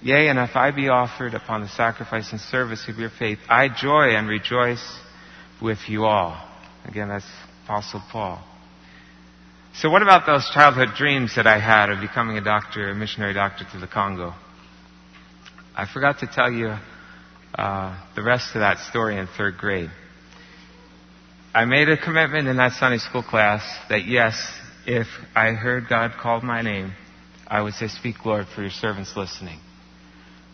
Yea, 0.04 0.30
and 0.30 0.40
if 0.40 0.56
I 0.56 0.72
be 0.72 0.90
offered 0.90 1.36
upon 1.36 1.62
the 1.62 1.68
sacrifice 1.68 2.32
and 2.32 2.42
service 2.42 2.88
of 2.90 2.98
your 2.98 3.12
faith, 3.12 3.38
I 3.48 3.70
joy 3.70 4.16
and 4.16 4.28
rejoice 4.28 4.84
with 5.62 5.78
you 5.88 6.06
all. 6.06 6.44
Again, 6.86 7.10
that's 7.10 7.26
Apostle 7.66 8.02
Paul. 8.12 8.44
So 9.76 9.92
what 9.92 10.02
about 10.02 10.26
those 10.26 10.50
childhood 10.54 10.96
dreams 10.98 11.36
that 11.36 11.46
I 11.46 11.60
had 11.60 11.92
of 11.92 12.02
becoming 12.02 12.38
a 12.38 12.44
doctor, 12.44 12.90
a 12.90 12.96
missionary 12.96 13.36
doctor 13.36 13.64
to 13.74 13.78
the 13.78 13.88
Congo? 13.88 14.34
I 15.78 15.86
forgot 15.92 16.20
to 16.20 16.28
tell 16.28 16.52
you 16.52 16.76
uh, 17.56 18.04
the 18.16 18.24
rest 18.24 18.56
of 18.56 18.62
that 18.62 18.80
story 18.80 19.18
in 19.18 19.28
third 19.28 19.58
grade. 19.58 19.92
I 21.54 21.66
made 21.66 21.90
a 21.90 21.98
commitment 21.98 22.48
in 22.48 22.58
that 22.58 22.74
Sunday 22.74 22.98
school 22.98 23.24
class 23.24 23.62
that 23.90 24.06
yes, 24.06 24.36
if 24.88 25.08
I 25.36 25.52
heard 25.52 25.88
God 25.88 26.14
called 26.20 26.44
my 26.44 26.64
name, 26.64 26.94
I 27.48 27.62
would 27.62 27.74
say, 27.74 27.88
Speak, 27.88 28.26
Lord, 28.26 28.48
for 28.48 28.62
your 28.62 28.72
servants 28.72 29.16
listening. 29.16 29.60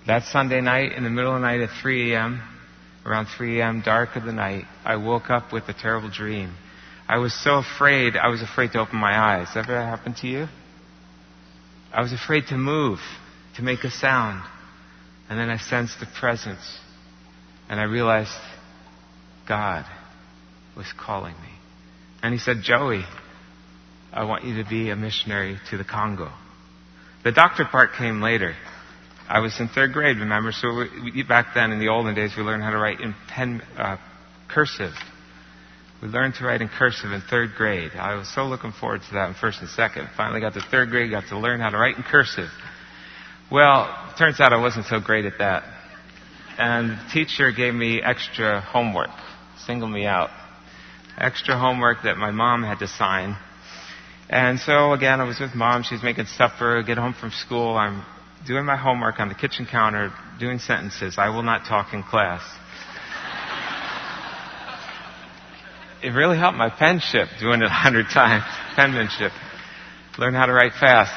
That 0.07 0.23
Sunday 0.23 0.61
night, 0.61 0.93
in 0.93 1.03
the 1.03 1.09
middle 1.09 1.35
of 1.35 1.41
the 1.41 1.45
night 1.45 1.59
at 1.59 1.69
3 1.81 2.13
a.m., 2.13 2.41
around 3.05 3.27
3 3.37 3.59
a.m., 3.59 3.81
dark 3.83 4.15
of 4.15 4.23
the 4.23 4.31
night, 4.31 4.63
I 4.85 4.95
woke 4.95 5.29
up 5.29 5.51
with 5.51 5.67
a 5.67 5.73
terrible 5.73 6.09
dream. 6.09 6.55
I 7.09 7.17
was 7.17 7.33
so 7.33 7.57
afraid, 7.57 8.15
I 8.15 8.29
was 8.29 8.41
afraid 8.41 8.71
to 8.71 8.79
open 8.79 8.97
my 8.99 9.17
eyes. 9.17 9.47
Ever 9.53 9.75
happened 9.75 10.15
to 10.17 10.27
you? 10.27 10.47
I 11.91 12.01
was 12.01 12.13
afraid 12.13 12.47
to 12.47 12.57
move, 12.57 12.99
to 13.57 13.61
make 13.61 13.83
a 13.83 13.91
sound. 13.91 14.43
And 15.29 15.37
then 15.37 15.49
I 15.49 15.57
sensed 15.57 15.99
the 15.99 16.05
presence. 16.05 16.79
And 17.67 17.77
I 17.77 17.83
realized 17.83 18.31
God 19.45 19.85
was 20.77 20.85
calling 20.97 21.33
me. 21.33 21.51
And 22.23 22.33
He 22.33 22.39
said, 22.39 22.57
Joey, 22.63 23.03
I 24.13 24.23
want 24.23 24.45
you 24.45 24.63
to 24.63 24.69
be 24.69 24.89
a 24.89 24.95
missionary 24.95 25.57
to 25.69 25.77
the 25.77 25.83
Congo. 25.83 26.31
The 27.25 27.33
doctor 27.33 27.65
part 27.65 27.91
came 27.97 28.21
later. 28.21 28.55
I 29.27 29.39
was 29.39 29.59
in 29.59 29.67
third 29.67 29.91
grade, 29.91 30.17
remember? 30.17 30.51
So 30.51 30.85
we, 31.03 31.23
back 31.23 31.47
then, 31.53 31.71
in 31.71 31.79
the 31.79 31.89
olden 31.89 32.15
days, 32.15 32.33
we 32.37 32.43
learned 32.43 32.63
how 32.63 32.69
to 32.71 32.77
write 32.77 33.01
in 33.01 33.13
pen 33.27 33.61
uh, 33.77 33.97
cursive. 34.47 34.93
We 36.01 36.07
learned 36.07 36.35
to 36.35 36.45
write 36.45 36.61
in 36.61 36.69
cursive 36.69 37.11
in 37.11 37.21
third 37.21 37.51
grade. 37.57 37.91
I 37.95 38.15
was 38.15 38.33
so 38.33 38.45
looking 38.45 38.71
forward 38.71 39.01
to 39.09 39.13
that 39.15 39.29
in 39.29 39.35
first 39.35 39.59
and 39.59 39.69
second. 39.69 40.09
Finally 40.15 40.41
got 40.41 40.53
to 40.53 40.61
third 40.61 40.89
grade, 40.89 41.11
got 41.11 41.27
to 41.29 41.39
learn 41.39 41.59
how 41.59 41.69
to 41.69 41.77
write 41.77 41.97
in 41.97 42.03
cursive. 42.03 42.49
Well, 43.51 44.13
turns 44.17 44.39
out 44.39 44.53
I 44.53 44.61
wasn't 44.61 44.85
so 44.85 44.99
great 44.99 45.25
at 45.25 45.39
that. 45.39 45.63
And 46.57 46.91
the 46.91 47.09
teacher 47.11 47.51
gave 47.51 47.73
me 47.73 48.01
extra 48.01 48.61
homework, 48.61 49.09
singled 49.65 49.91
me 49.91 50.05
out. 50.05 50.29
Extra 51.17 51.57
homework 51.57 52.03
that 52.03 52.17
my 52.17 52.31
mom 52.31 52.63
had 52.63 52.79
to 52.79 52.87
sign. 52.87 53.35
And 54.29 54.59
so 54.59 54.93
again, 54.93 55.19
I 55.19 55.23
was 55.23 55.39
with 55.39 55.55
mom. 55.55 55.83
She's 55.83 56.03
making 56.03 56.25
supper. 56.25 56.83
Get 56.83 56.97
home 56.97 57.13
from 57.13 57.31
school. 57.31 57.75
I'm 57.75 58.03
doing 58.45 58.65
my 58.65 58.77
homework 58.77 59.19
on 59.19 59.29
the 59.29 59.35
kitchen 59.35 59.65
counter, 59.65 60.11
doing 60.39 60.59
sentences. 60.59 61.15
I 61.17 61.29
will 61.29 61.43
not 61.43 61.65
talk 61.65 61.93
in 61.93 62.03
class. 62.03 62.41
it 66.03 66.09
really 66.09 66.37
helped 66.37 66.57
my 66.57 66.69
penmanship 66.69 67.27
doing 67.39 67.61
it 67.61 67.65
a 67.65 67.69
hundred 67.69 68.05
times. 68.13 68.43
Penmanship. 68.75 69.31
Learn 70.17 70.33
how 70.33 70.45
to 70.45 70.53
write 70.53 70.73
fast. 70.73 71.13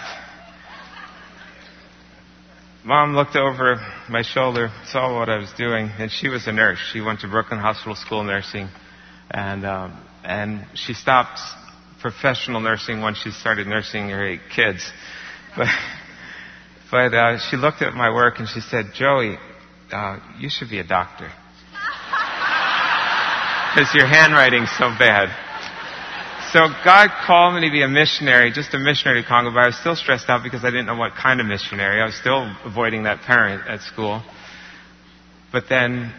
Mom 2.84 3.14
looked 3.14 3.36
over 3.36 3.76
my 4.08 4.22
shoulder, 4.22 4.70
saw 4.86 5.18
what 5.18 5.28
I 5.28 5.36
was 5.36 5.52
doing, 5.52 5.90
and 5.98 6.10
she 6.10 6.28
was 6.28 6.46
a 6.46 6.52
nurse. 6.52 6.78
She 6.92 7.02
went 7.02 7.20
to 7.20 7.28
Brooklyn 7.28 7.60
Hospital 7.60 7.94
School 7.94 8.20
of 8.20 8.26
nursing, 8.26 8.68
and 9.30 9.66
um, 9.66 10.02
and 10.24 10.64
she 10.74 10.94
stopped 10.94 11.38
professional 12.00 12.60
nursing 12.60 13.02
when 13.02 13.14
she 13.14 13.30
started 13.30 13.66
nursing 13.66 14.08
her 14.08 14.26
eight 14.26 14.40
kids. 14.54 14.90
But 15.56 15.68
but 16.90 17.14
uh, 17.14 17.38
she 17.38 17.56
looked 17.56 17.82
at 17.82 17.94
my 17.94 18.10
work 18.10 18.38
and 18.38 18.48
she 18.48 18.60
said, 18.60 18.86
Joey, 18.94 19.38
uh, 19.92 20.18
you 20.38 20.48
should 20.50 20.70
be 20.70 20.78
a 20.78 20.86
doctor. 20.86 21.30
Because 23.70 23.94
your 23.94 24.08
handwriting's 24.08 24.68
so 24.76 24.90
bad. 24.98 25.30
So 26.52 26.66
God 26.84 27.10
called 27.24 27.54
me 27.54 27.68
to 27.68 27.70
be 27.70 27.82
a 27.82 27.88
missionary, 27.88 28.50
just 28.50 28.74
a 28.74 28.78
missionary 28.78 29.22
to 29.22 29.28
Congo, 29.28 29.52
but 29.52 29.60
I 29.60 29.66
was 29.66 29.78
still 29.78 29.94
stressed 29.94 30.28
out 30.28 30.42
because 30.42 30.64
I 30.64 30.70
didn't 30.70 30.86
know 30.86 30.96
what 30.96 31.12
kind 31.14 31.40
of 31.40 31.46
missionary. 31.46 32.02
I 32.02 32.06
was 32.06 32.16
still 32.16 32.52
avoiding 32.64 33.04
that 33.04 33.20
parent 33.20 33.68
at 33.68 33.82
school. 33.82 34.24
But 35.52 35.68
then 35.68 36.12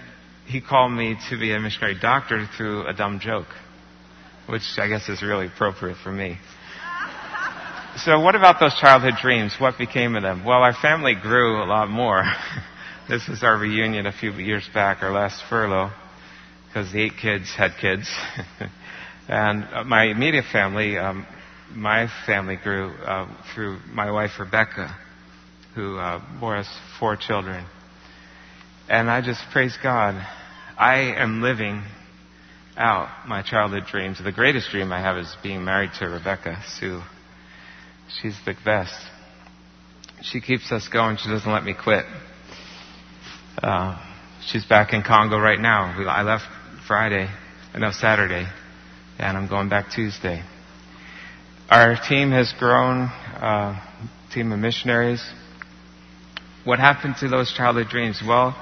he 0.45 0.61
called 0.61 0.93
me 0.93 1.17
to 1.29 1.37
be 1.37 1.53
a 1.53 1.59
missionary 1.59 1.97
doctor 1.99 2.47
through 2.55 2.87
a 2.87 2.93
dumb 2.93 3.19
joke, 3.19 3.47
which 4.47 4.63
I 4.77 4.87
guess 4.87 5.09
is 5.09 5.21
really 5.21 5.47
appropriate 5.47 5.97
for 5.97 6.13
me. 6.13 6.37
So 7.97 8.21
what 8.21 8.35
about 8.35 8.57
those 8.61 8.73
childhood 8.79 9.15
dreams? 9.21 9.57
What 9.59 9.77
became 9.77 10.15
of 10.15 10.23
them? 10.23 10.45
Well, 10.45 10.59
our 10.63 10.73
family 10.73 11.13
grew 11.13 11.61
a 11.61 11.65
lot 11.65 11.89
more. 11.89 12.23
this 13.09 13.27
was 13.27 13.43
our 13.43 13.57
reunion 13.57 14.05
a 14.05 14.13
few 14.13 14.31
years 14.31 14.67
back, 14.73 15.03
our 15.03 15.11
last 15.11 15.43
furlough, 15.49 15.91
because 16.67 16.91
the 16.93 17.01
eight 17.01 17.17
kids 17.21 17.53
had 17.53 17.71
kids. 17.81 18.09
and 19.27 19.65
uh, 19.65 19.83
my 19.83 20.05
immediate 20.05 20.45
family, 20.53 20.97
um, 20.97 21.27
my 21.73 22.07
family 22.25 22.55
grew 22.55 22.91
uh, 22.91 23.27
through 23.53 23.79
my 23.91 24.09
wife 24.09 24.31
Rebecca, 24.39 24.97
who 25.75 25.97
uh, 25.97 26.23
bore 26.39 26.55
us 26.55 26.69
four 26.97 27.17
children. 27.17 27.65
And 28.87 29.11
I 29.11 29.21
just 29.21 29.41
praise 29.51 29.77
God. 29.83 30.15
I 30.77 31.13
am 31.17 31.41
living 31.41 31.83
out 32.77 33.27
my 33.27 33.41
childhood 33.41 33.83
dreams. 33.91 34.23
The 34.23 34.31
greatest 34.31 34.71
dream 34.71 34.93
I 34.93 35.01
have 35.01 35.17
is 35.17 35.35
being 35.43 35.65
married 35.65 35.91
to 35.99 36.05
Rebecca 36.05 36.63
Sue. 36.79 37.01
She's 38.19 38.35
the 38.45 38.55
best. 38.65 38.93
She 40.21 40.41
keeps 40.41 40.71
us 40.71 40.87
going. 40.87 41.17
She 41.17 41.29
doesn't 41.29 41.51
let 41.51 41.63
me 41.63 41.73
quit. 41.73 42.05
Uh, 43.61 43.97
she's 44.45 44.65
back 44.65 44.93
in 44.93 45.03
Congo 45.03 45.37
right 45.37 45.59
now. 45.59 45.95
I 46.07 46.23
left 46.23 46.45
Friday, 46.87 47.29
no, 47.77 47.91
Saturday, 47.91 48.47
and 49.17 49.37
I'm 49.37 49.47
going 49.47 49.69
back 49.69 49.91
Tuesday. 49.91 50.43
Our 51.69 51.95
team 52.07 52.31
has 52.31 52.53
grown, 52.59 53.03
uh, 53.03 53.79
team 54.33 54.51
of 54.51 54.59
missionaries. 54.59 55.23
What 56.63 56.79
happened 56.79 57.15
to 57.21 57.29
those 57.29 57.53
childhood 57.53 57.87
dreams? 57.89 58.21
Well, 58.25 58.55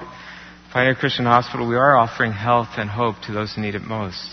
Pioneer 0.72 0.94
Christian 0.94 1.24
Hospital, 1.24 1.68
we 1.68 1.74
are 1.74 1.96
offering 1.96 2.32
health 2.32 2.68
and 2.76 2.88
hope 2.88 3.16
to 3.26 3.32
those 3.32 3.54
who 3.54 3.62
need 3.62 3.74
it 3.74 3.82
most. 3.82 4.30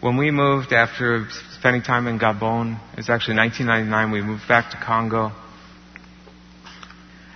When 0.00 0.16
we 0.16 0.30
moved 0.30 0.72
after 0.72 1.26
spending 1.64 1.80
time 1.80 2.06
in 2.06 2.18
Gabon, 2.18 2.78
it 2.92 2.98
was 2.98 3.08
actually 3.08 3.38
1999, 3.38 4.10
we 4.12 4.20
moved 4.20 4.46
back 4.46 4.70
to 4.72 4.76
Congo. 4.76 5.32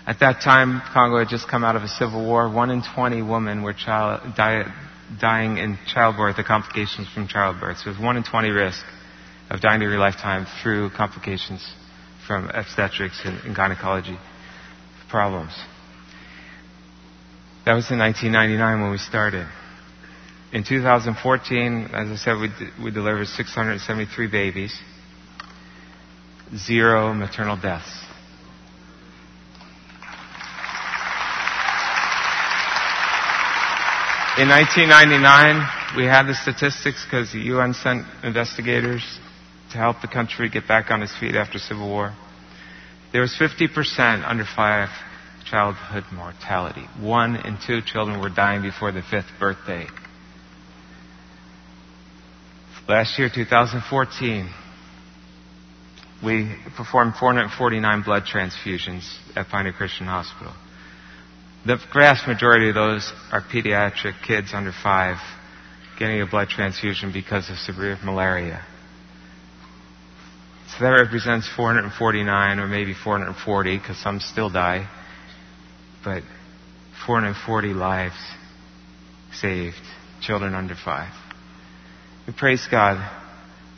At 0.07 0.21
that 0.21 0.43
time, 0.45 0.83
Congo 0.93 1.19
had 1.19 1.29
just 1.29 1.49
come 1.49 1.65
out 1.65 1.77
of 1.77 1.83
a 1.83 1.89
civil 1.89 2.27
war. 2.27 2.53
One 2.53 2.69
in 2.69 2.83
20 2.83 3.23
women 3.23 3.63
were 3.63 3.73
child, 3.73 4.37
die, 4.37 4.65
dying 5.19 5.57
in 5.57 5.79
childbirth, 5.87 6.37
the 6.37 6.45
complications 6.45 7.09
from 7.09 7.27
childbirth. 7.27 7.79
So 7.79 7.89
it 7.89 7.95
was 7.95 8.05
one 8.05 8.19
in 8.19 8.23
20 8.23 8.51
risk 8.51 8.85
of 9.49 9.63
dying 9.63 9.81
during 9.81 9.95
your 9.95 9.99
lifetime 9.99 10.45
through 10.63 10.91
complications 10.91 11.67
from 12.27 12.51
obstetrics 12.53 13.23
and, 13.25 13.39
and 13.47 13.57
gynecology 13.57 14.19
problems. 15.09 15.53
That 17.65 17.73
was 17.73 17.91
in 17.91 17.99
1999 17.99 18.83
when 18.83 18.91
we 18.91 18.99
started. 18.99 19.49
In 20.51 20.65
2014, 20.65 21.91
as 21.93 22.09
I 22.11 22.17
said, 22.17 22.37
we, 22.39 22.49
we 22.83 22.91
delivered 22.91 23.27
673 23.27 24.29
babies, 24.29 24.75
zero 26.57 27.13
maternal 27.13 27.57
deaths. 27.57 27.91
In 34.39 34.49
1999, 34.49 35.97
we 35.99 36.05
had 36.05 36.23
the 36.27 36.35
statistics 36.35 37.05
because 37.05 37.31
the 37.33 37.41
UN 37.53 37.75
sent 37.75 38.07
investigators 38.25 39.03
to 39.73 39.77
help 39.77 40.01
the 40.01 40.09
country 40.09 40.49
get 40.49 40.67
back 40.67 40.91
on 40.91 41.03
its 41.03 41.15
feet 41.19 41.35
after 41.35 41.59
civil 41.59 41.89
war. 41.89 42.15
There 43.13 43.21
was 43.21 43.37
50% 43.39 44.27
under 44.27 44.45
five 44.57 44.89
childhood 45.45 46.05
mortality. 46.11 46.87
One 46.99 47.37
in 47.37 47.59
two 47.67 47.81
children 47.83 48.19
were 48.21 48.31
dying 48.31 48.63
before 48.63 48.93
the 48.93 49.03
fifth 49.03 49.29
birthday 49.39 49.87
Last 52.89 53.19
year, 53.19 53.29
2014, 53.29 54.49
we 56.25 56.57
performed 56.75 57.17
449 57.21 58.03
blood 58.03 58.23
transfusions 58.23 59.07
at 59.37 59.49
Pioneer 59.49 59.75
Christian 59.75 60.07
Hospital. 60.07 60.55
The 61.67 61.77
vast 61.93 62.27
majority 62.27 62.71
of 62.71 62.75
those 62.75 63.13
are 63.31 63.43
pediatric 63.43 64.23
kids 64.27 64.55
under 64.55 64.73
five 64.73 65.19
getting 65.99 66.23
a 66.23 66.27
blood 66.27 66.49
transfusion 66.49 67.13
because 67.13 67.51
of 67.51 67.59
severe 67.59 67.99
malaria. 68.03 68.65
So 70.69 70.85
that 70.85 70.91
represents 70.91 71.47
449 71.57 72.59
or 72.59 72.69
maybe 72.69 72.95
440 72.95 73.79
because 73.79 73.99
some 73.99 74.19
still 74.21 74.49
die. 74.49 74.89
But 76.03 76.23
440 77.05 77.75
lives 77.75 78.15
saved, 79.35 79.77
children 80.23 80.55
under 80.55 80.75
five. 80.75 81.13
We 82.29 82.35
praise 82.35 82.69
God 82.71 82.99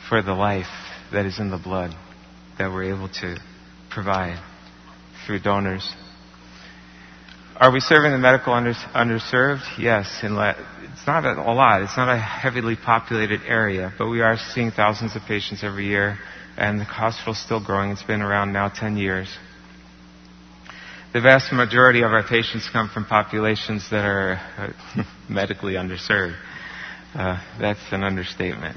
for 0.09 0.23
the 0.23 0.33
life 0.33 0.67
that 1.13 1.25
is 1.25 1.39
in 1.39 1.51
the 1.51 1.57
blood 1.57 1.95
that 2.59 2.73
we're 2.73 2.93
able 2.93 3.09
to 3.21 3.37
provide 3.91 4.43
through 5.25 5.39
donors. 5.39 5.89
Are 7.55 7.71
we 7.71 7.79
serving 7.79 8.11
the 8.11 8.19
medical 8.19 8.53
under, 8.53 8.73
underserved? 8.73 9.63
Yes. 9.79 10.09
it's 10.25 11.07
not 11.07 11.25
a, 11.25 11.41
a 11.41 11.55
lot. 11.55 11.83
It's 11.83 11.97
not 11.97 12.13
a 12.13 12.19
heavily 12.19 12.75
populated 12.75 13.43
area, 13.47 13.95
but 13.97 14.09
we 14.09 14.21
are 14.21 14.37
seeing 14.37 14.73
thousands 14.73 15.15
of 15.15 15.23
patients 15.29 15.63
every 15.63 15.87
year, 15.87 16.19
and 16.57 16.81
the 16.81 16.85
hospital's 16.85 17.39
still 17.39 17.65
growing. 17.65 17.93
It's 17.93 18.03
been 18.03 18.21
around 18.21 18.53
now 18.53 18.69
10 18.69 18.97
years. 18.97 19.33
The 21.13 21.21
vast 21.21 21.53
majority 21.53 22.03
of 22.03 22.11
our 22.11 22.27
patients 22.27 22.69
come 22.73 22.89
from 22.89 23.05
populations 23.05 23.91
that 23.91 24.05
are 24.05 24.41
uh, 24.59 25.05
medically 25.29 25.75
underserved. 25.75 26.37
Uh, 27.15 27.43
that's 27.61 27.81
an 27.93 28.05
understatement. 28.05 28.77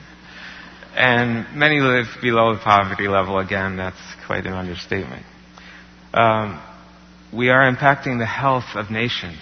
And 0.96 1.58
many 1.58 1.80
live 1.80 2.06
below 2.22 2.54
the 2.54 2.60
poverty 2.60 3.08
level. 3.08 3.38
Again, 3.40 3.78
that's 3.78 3.98
quite 4.26 4.46
an 4.46 4.54
understatement. 4.54 5.26
Um, 6.14 6.62
we 7.34 7.50
are 7.50 7.72
impacting 7.72 8.20
the 8.20 8.26
health 8.26 8.76
of 8.76 8.92
nations. 8.92 9.40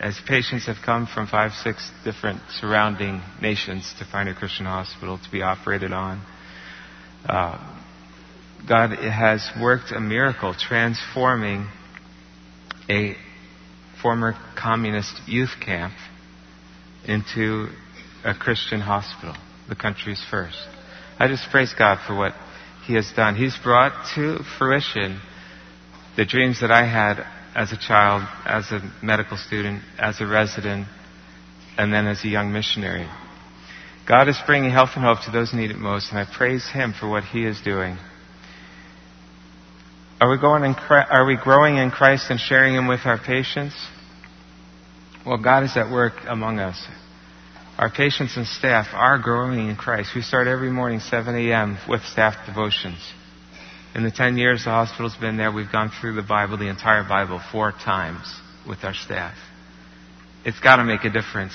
As 0.00 0.18
patients 0.26 0.66
have 0.66 0.78
come 0.84 1.06
from 1.06 1.26
five, 1.26 1.52
six 1.52 1.90
different 2.04 2.40
surrounding 2.50 3.22
nations 3.40 3.94
to 3.98 4.04
find 4.04 4.28
a 4.28 4.34
Christian 4.34 4.66
hospital 4.66 5.18
to 5.18 5.30
be 5.30 5.42
operated 5.42 5.92
on, 5.92 6.24
uh, 7.28 7.78
God 8.68 8.90
has 8.98 9.48
worked 9.60 9.92
a 9.92 10.00
miracle 10.00 10.54
transforming 10.58 11.68
a 12.88 13.16
former 14.00 14.34
communist 14.56 15.14
youth 15.26 15.54
camp 15.60 15.94
into 17.06 17.68
a 18.24 18.34
Christian 18.34 18.80
hospital, 18.80 19.34
the 19.68 19.74
country's 19.74 20.24
first. 20.30 20.58
I 21.18 21.28
just 21.28 21.50
praise 21.50 21.74
God 21.76 21.98
for 22.06 22.16
what 22.16 22.32
He 22.86 22.94
has 22.94 23.10
done. 23.14 23.36
He's 23.36 23.56
brought 23.62 24.08
to 24.14 24.38
fruition 24.58 25.20
the 26.16 26.24
dreams 26.24 26.60
that 26.60 26.70
I 26.70 26.86
had 26.86 27.24
as 27.54 27.72
a 27.72 27.76
child, 27.76 28.22
as 28.46 28.70
a 28.70 28.80
medical 29.02 29.36
student, 29.36 29.82
as 29.98 30.20
a 30.20 30.26
resident, 30.26 30.86
and 31.76 31.92
then 31.92 32.06
as 32.06 32.24
a 32.24 32.28
young 32.28 32.52
missionary. 32.52 33.08
God 34.08 34.28
is 34.28 34.38
bringing 34.46 34.70
health 34.70 34.90
and 34.94 35.04
hope 35.04 35.24
to 35.24 35.30
those 35.30 35.50
who 35.50 35.58
need 35.58 35.70
it 35.70 35.78
most, 35.78 36.10
and 36.10 36.18
I 36.18 36.26
praise 36.30 36.68
Him 36.68 36.92
for 36.98 37.08
what 37.08 37.24
He 37.24 37.44
is 37.44 37.60
doing. 37.60 37.98
Are 40.20 40.30
we, 40.30 40.38
going 40.38 40.64
in, 40.64 40.74
are 40.74 41.26
we 41.26 41.36
growing 41.36 41.76
in 41.76 41.90
Christ 41.90 42.30
and 42.30 42.38
sharing 42.38 42.74
Him 42.74 42.88
with 42.88 43.00
our 43.04 43.18
patients? 43.18 43.74
Well, 45.26 45.38
God 45.38 45.64
is 45.64 45.76
at 45.76 45.90
work 45.90 46.14
among 46.28 46.58
us. 46.58 46.84
Our 47.82 47.90
patients 47.90 48.36
and 48.36 48.46
staff 48.46 48.86
are 48.92 49.18
growing 49.18 49.68
in 49.68 49.74
Christ. 49.74 50.10
We 50.14 50.22
start 50.22 50.46
every 50.46 50.70
morning 50.70 51.00
7 51.00 51.34
a.m. 51.34 51.78
with 51.88 52.02
staff 52.04 52.46
devotions. 52.46 53.00
In 53.96 54.04
the 54.04 54.12
10 54.12 54.36
years 54.36 54.62
the 54.62 54.70
hospital's 54.70 55.16
been 55.16 55.36
there, 55.36 55.50
we've 55.50 55.72
gone 55.72 55.90
through 55.90 56.14
the 56.14 56.22
Bible, 56.22 56.56
the 56.56 56.68
entire 56.68 57.02
Bible, 57.02 57.42
four 57.50 57.72
times 57.72 58.22
with 58.68 58.84
our 58.84 58.94
staff. 58.94 59.34
It's 60.44 60.60
got 60.60 60.76
to 60.76 60.84
make 60.84 61.02
a 61.02 61.10
difference. 61.10 61.54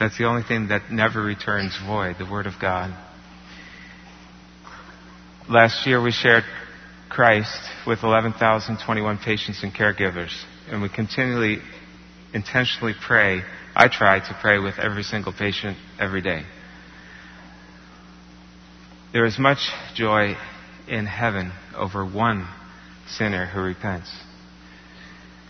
That's 0.00 0.16
the 0.16 0.24
only 0.24 0.44
thing 0.44 0.68
that 0.68 0.90
never 0.90 1.20
returns 1.20 1.78
void, 1.86 2.16
the 2.18 2.24
Word 2.24 2.46
of 2.46 2.54
God. 2.58 2.98
Last 5.46 5.86
year 5.86 6.02
we 6.02 6.10
shared 6.10 6.44
Christ 7.10 7.60
with 7.86 8.02
11,021 8.02 9.18
patients 9.18 9.62
and 9.62 9.74
caregivers, 9.74 10.32
and 10.70 10.80
we 10.80 10.88
continually, 10.88 11.58
intentionally 12.32 12.94
pray 12.98 13.42
I 13.76 13.88
try 13.88 14.20
to 14.20 14.38
pray 14.40 14.58
with 14.58 14.78
every 14.78 15.02
single 15.02 15.32
patient 15.32 15.76
every 15.98 16.20
day. 16.20 16.42
There 19.12 19.24
is 19.24 19.38
much 19.38 19.70
joy 19.94 20.36
in 20.88 21.06
heaven 21.06 21.52
over 21.76 22.04
one 22.04 22.48
sinner 23.08 23.46
who 23.46 23.60
repents. 23.60 24.10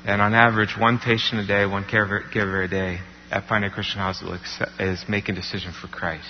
And 0.07 0.21
on 0.21 0.35
average, 0.35 0.75
one 0.79 0.99
patient 0.99 1.41
a 1.41 1.47
day, 1.47 1.67
one 1.67 1.85
caregiver 1.85 2.65
a 2.65 2.69
day 2.69 3.01
at 3.31 3.47
Pioneer 3.47 3.71
Christian 3.71 4.01
Hospital 4.01 4.39
is 4.79 5.05
making 5.09 5.37
a 5.37 5.41
decision 5.41 5.73
for 5.73 5.89
Christ. 5.89 6.29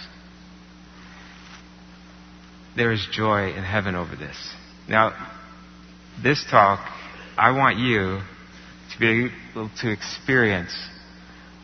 There 2.77 2.93
is 2.93 3.07
joy 3.13 3.53
in 3.53 3.63
heaven 3.63 3.95
over 3.95 4.17
this. 4.17 4.37
Now, 4.89 5.13
this 6.23 6.45
talk, 6.51 6.89
I 7.37 7.53
want 7.53 7.79
you 7.79 8.21
to 8.93 8.99
be 9.01 9.31
able 9.53 9.71
to 9.81 9.91
experience 9.91 10.73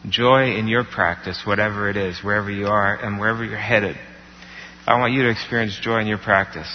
joy 0.08 0.56
in 0.56 0.68
your 0.68 0.84
practice, 0.84 1.42
whatever 1.44 1.90
it 1.90 1.96
is, 1.96 2.22
wherever 2.22 2.50
you 2.50 2.66
are 2.66 2.94
and 2.94 3.18
wherever 3.18 3.44
you're 3.44 3.58
headed. 3.58 3.96
I 4.86 4.98
want 4.98 5.12
you 5.12 5.24
to 5.24 5.30
experience 5.30 5.78
joy 5.80 6.00
in 6.00 6.06
your 6.06 6.18
practice. 6.18 6.68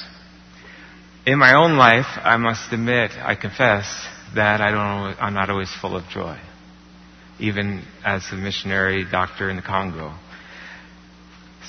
In 1.25 1.39
my 1.39 1.55
own 1.55 1.75
life, 1.75 2.05
I 2.23 2.37
must 2.37 2.71
admit, 2.71 3.11
I 3.17 3.35
confess 3.35 3.85
that 4.35 4.61
I 4.61 4.71
don't, 4.71 5.21
I'm 5.21 5.33
not 5.33 5.49
always 5.49 5.73
full 5.81 5.95
of 5.95 6.07
joy, 6.09 6.39
even 7.39 7.83
as 8.03 8.23
a 8.31 8.35
missionary 8.35 9.05
doctor 9.09 9.49
in 9.49 9.55
the 9.55 9.63
Congo. 9.63 10.13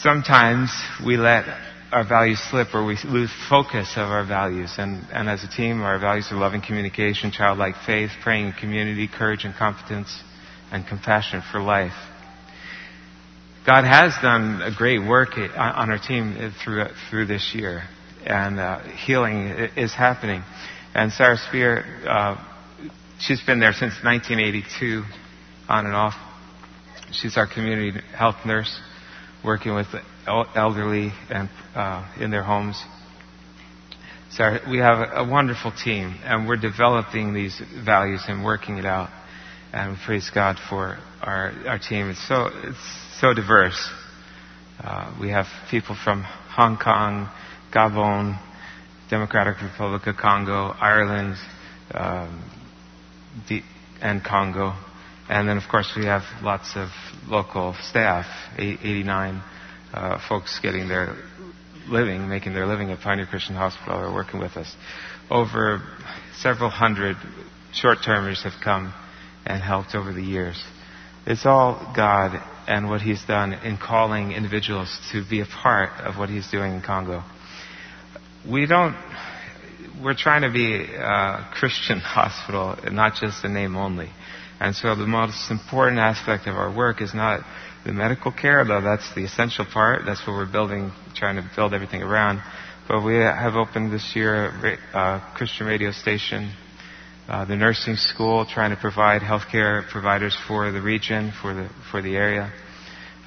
Sometimes 0.01 0.71
we 1.05 1.17
let 1.17 1.47
our 1.91 2.07
values 2.07 2.39
slip 2.51 2.75
or 2.75 2.85
we 2.85 2.99
lose 3.07 3.31
focus 3.49 3.93
of 3.97 4.11
our 4.11 4.27
values. 4.27 4.75
And, 4.77 5.07
and 5.11 5.29
as 5.29 5.43
a 5.43 5.49
team, 5.49 5.81
our 5.81 5.99
values 5.99 6.29
are 6.31 6.37
loving 6.37 6.61
communication, 6.61 7.31
childlike 7.31 7.77
faith, 7.87 8.11
praying 8.23 8.49
in 8.49 8.53
community, 8.53 9.09
courage 9.09 9.45
and 9.45 9.55
competence, 9.55 10.23
and 10.71 10.87
compassion 10.87 11.43
for 11.53 11.61
life. 11.61 11.95
God 13.67 13.85
has 13.85 14.15
done 14.23 14.63
a 14.63 14.71
great 14.77 15.01
work 15.01 15.31
on 15.37 15.91
our 15.91 15.99
team 15.99 16.53
through, 16.63 16.87
through 17.11 17.27
this 17.27 17.53
year, 17.53 17.83
and 18.25 18.61
uh, 18.61 18.81
healing 19.05 19.49
is 19.77 19.93
happening. 19.93 20.43
And 20.95 21.13
Sarah 21.13 21.37
Spear, 21.37 21.85
uh, 22.09 22.37
she's 23.19 23.43
been 23.45 23.59
there 23.59 23.73
since 23.73 23.95
1982, 24.05 25.03
on 25.69 25.87
and 25.87 25.97
off. 25.97 26.15
She's 27.11 27.37
our 27.37 27.53
community 27.53 28.01
health 28.17 28.37
nurse, 28.45 28.81
working 29.45 29.75
with 29.75 29.89
the 29.91 30.03
elderly 30.55 31.13
and 31.29 31.51
uh, 31.75 32.09
in 32.21 32.31
their 32.31 32.45
homes. 32.45 32.81
So 34.31 34.59
we 34.71 34.79
have 34.79 35.09
a 35.13 35.29
wonderful 35.29 35.73
team, 35.73 36.21
and 36.25 36.47
we're 36.47 36.57
developing 36.57 37.35
these 37.35 37.61
values 37.85 38.23
and 38.29 38.45
working 38.45 38.79
it 38.79 38.85
out 38.85 39.11
and 39.73 39.97
praise 39.99 40.31
God 40.35 40.57
for 40.69 40.99
our, 41.23 41.53
our 41.67 41.79
team. 41.79 42.11
It's 42.11 42.27
so, 42.27 42.49
it's 42.65 43.21
so 43.21 43.35
diverse. 43.35 43.91
Uh, 44.83 45.17
we 45.21 45.31
have 45.31 45.47
people 45.71 45.97
from 46.03 46.23
Hong 46.23 46.77
Kong, 46.77 47.29
Gabon, 47.73 48.39
Democratic 49.11 49.61
Republic 49.63 50.07
of 50.07 50.17
Congo, 50.17 50.75
Ireland, 50.81 51.37
um, 51.93 52.51
and 54.01 54.23
Congo. 54.25 54.75
And 55.29 55.49
then, 55.49 55.57
of 55.57 55.65
course, 55.71 55.93
we 55.97 56.05
have 56.07 56.23
lots 56.43 56.73
of 56.77 56.89
local 57.27 57.75
staff, 57.81 58.27
89 58.59 59.43
uh, 59.93 60.21
folks 60.29 60.61
getting 60.63 60.89
their 60.89 61.17
living, 61.89 62.29
making 62.29 62.53
their 62.55 62.67
living 62.67 62.91
at 62.91 63.01
Pioneer 63.01 63.27
Christian 63.27 63.57
Hospital 63.57 63.99
or 63.99 64.13
working 64.13 64.41
with 64.41 64.57
us. 64.57 64.75
Over 65.31 65.83
several 66.37 66.71
hundred 66.71 67.17
short-termers 67.73 68.43
have 68.45 68.55
come 68.63 68.93
and 69.47 69.63
helped 69.63 69.95
over 69.95 70.13
the 70.13 70.23
years. 70.23 70.63
It's 71.27 71.47
all 71.47 71.93
God 71.97 72.43
and 72.69 72.89
what 72.91 73.01
He's 73.01 73.25
done 73.25 73.53
in 73.53 73.79
calling 73.79 74.33
individuals 74.33 74.99
to 75.13 75.25
be 75.29 75.41
a 75.41 75.47
part 75.47 76.01
of 76.01 76.19
what 76.19 76.29
He's 76.29 76.51
doing 76.51 76.75
in 76.75 76.83
Congo. 76.83 77.23
We 78.49 78.67
don't, 78.67 78.97
we're 80.03 80.15
trying 80.15 80.43
to 80.43 80.53
be 80.53 80.85
a 80.95 81.49
Christian 81.55 81.99
hospital, 82.05 82.77
not 82.93 83.15
just 83.15 83.45
a 83.45 83.49
name 83.49 83.77
only. 83.77 84.11
And 84.61 84.75
so 84.75 84.95
the 84.95 85.07
most 85.07 85.51
important 85.51 85.99
aspect 85.99 86.47
of 86.47 86.57
our 86.57 86.75
work 86.75 87.03
is 87.03 87.15
not 87.15 87.41
the 87.85 87.93
medical 87.93 88.33
care, 88.33 88.65
though 88.65 88.81
that's 88.81 89.15
the 89.15 89.25
essential 89.25 89.65
part. 89.65 90.03
That's 90.07 90.27
what 90.27 90.35
we're 90.35 90.51
building, 90.51 90.93
trying 91.15 91.37
to 91.37 91.49
build 91.55 91.75
everything 91.75 92.03
around. 92.03 92.43
But 92.89 93.05
we 93.05 93.17
have 93.17 93.55
opened 93.55 93.93
this 93.93 94.13
year 94.15 94.79
a 94.93 94.97
uh, 94.97 95.35
Christian 95.35 95.67
radio 95.67 95.91
station 95.91 96.53
uh, 97.29 97.45
the 97.45 97.57
nursing 97.57 97.97
school, 97.97 98.47
trying 98.47 98.71
to 98.71 98.81
provide 98.81 99.21
healthcare 99.23 99.89
providers 99.89 100.37
for 100.47 100.71
the 100.71 100.81
region, 100.81 101.33
for 101.43 101.55
the 101.55 101.69
for 101.91 102.03
the 102.03 102.17
area. 102.17 102.53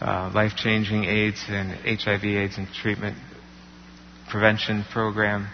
uh, 0.01 0.31
life 0.33 0.53
changing 0.55 1.03
AIDS 1.05 1.43
and 1.49 1.71
HIV 1.71 2.23
AIDS 2.23 2.57
and 2.57 2.67
treatment 2.81 3.17
prevention 4.29 4.85
program. 4.91 5.47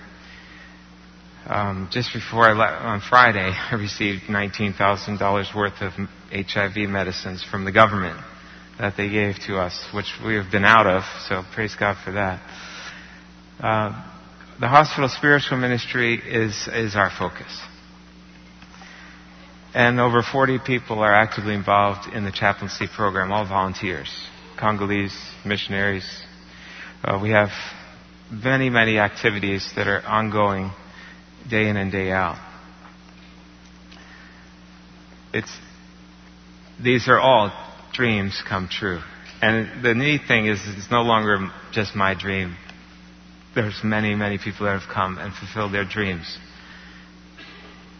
Um, 1.47 1.89
just 1.91 2.11
before 2.13 2.49
I 2.49 2.53
left 2.53 2.83
on 2.83 3.01
Friday, 3.01 3.51
I 3.71 3.75
received 3.75 4.23
$19,000 4.23 5.55
worth 5.55 5.81
of 5.81 5.93
HIV 6.31 6.89
medicines 6.89 7.43
from 7.49 7.65
the 7.65 7.71
government 7.71 8.19
that 8.79 8.97
they 8.97 9.09
gave 9.09 9.35
to 9.47 9.57
us, 9.57 9.87
which 9.93 10.11
we 10.25 10.35
have 10.35 10.51
been 10.51 10.65
out 10.65 10.85
of, 10.85 11.03
so 11.29 11.43
praise 11.53 11.75
God 11.79 11.95
for 12.03 12.11
that. 12.11 12.41
Uh, 13.59 14.11
the 14.59 14.67
hospital 14.67 15.07
spiritual 15.07 15.57
ministry 15.57 16.15
is, 16.15 16.67
is 16.73 16.95
our 16.95 17.09
focus. 17.17 17.61
And 19.75 19.99
over 19.99 20.23
40 20.23 20.59
people 20.65 20.99
are 20.99 21.13
actively 21.13 21.53
involved 21.53 22.07
in 22.13 22.23
the 22.23 22.31
chaplaincy 22.31 22.87
program, 22.87 23.33
all 23.33 23.45
volunteers, 23.45 24.09
Congolese 24.57 25.13
missionaries. 25.45 26.07
Uh, 27.03 27.19
we 27.21 27.31
have 27.31 27.49
many, 28.31 28.69
many 28.69 28.99
activities 28.99 29.69
that 29.75 29.85
are 29.87 30.01
ongoing 30.03 30.71
day 31.49 31.67
in 31.67 31.75
and 31.75 31.91
day 31.91 32.09
out. 32.09 32.37
It's, 35.33 35.51
these 36.81 37.09
are 37.09 37.19
all 37.19 37.51
dreams 37.91 38.41
come 38.47 38.69
true. 38.71 39.01
And 39.41 39.83
the 39.83 39.93
neat 39.93 40.21
thing 40.25 40.45
is, 40.45 40.61
it's 40.65 40.89
no 40.89 41.01
longer 41.01 41.51
just 41.73 41.97
my 41.97 42.15
dream. 42.17 42.55
There's 43.53 43.81
many, 43.83 44.15
many 44.15 44.37
people 44.37 44.67
that 44.67 44.79
have 44.79 44.89
come 44.89 45.17
and 45.17 45.33
fulfilled 45.33 45.73
their 45.73 45.83
dreams 45.83 46.37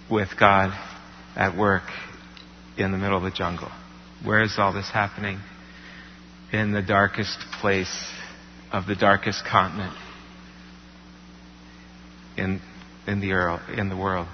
with 0.10 0.30
God 0.40 0.74
at 1.36 1.58
work 1.58 1.84
in 2.78 2.92
the 2.92 2.98
middle 2.98 3.18
of 3.18 3.24
the 3.24 3.32
jungle. 3.32 3.72
Where 4.24 4.44
is 4.44 4.56
all 4.58 4.74
this 4.74 4.90
happening? 4.90 5.40
In 6.52 6.72
the 6.72 6.82
darkest 6.82 7.38
place 7.60 8.10
of 8.72 8.86
the 8.86 8.96
darkest 8.96 9.44
continent 9.46 9.96
in, 12.38 12.62
in, 13.08 13.20
the, 13.20 13.60
in 13.78 13.90
the 13.90 13.98
world. 13.98 14.28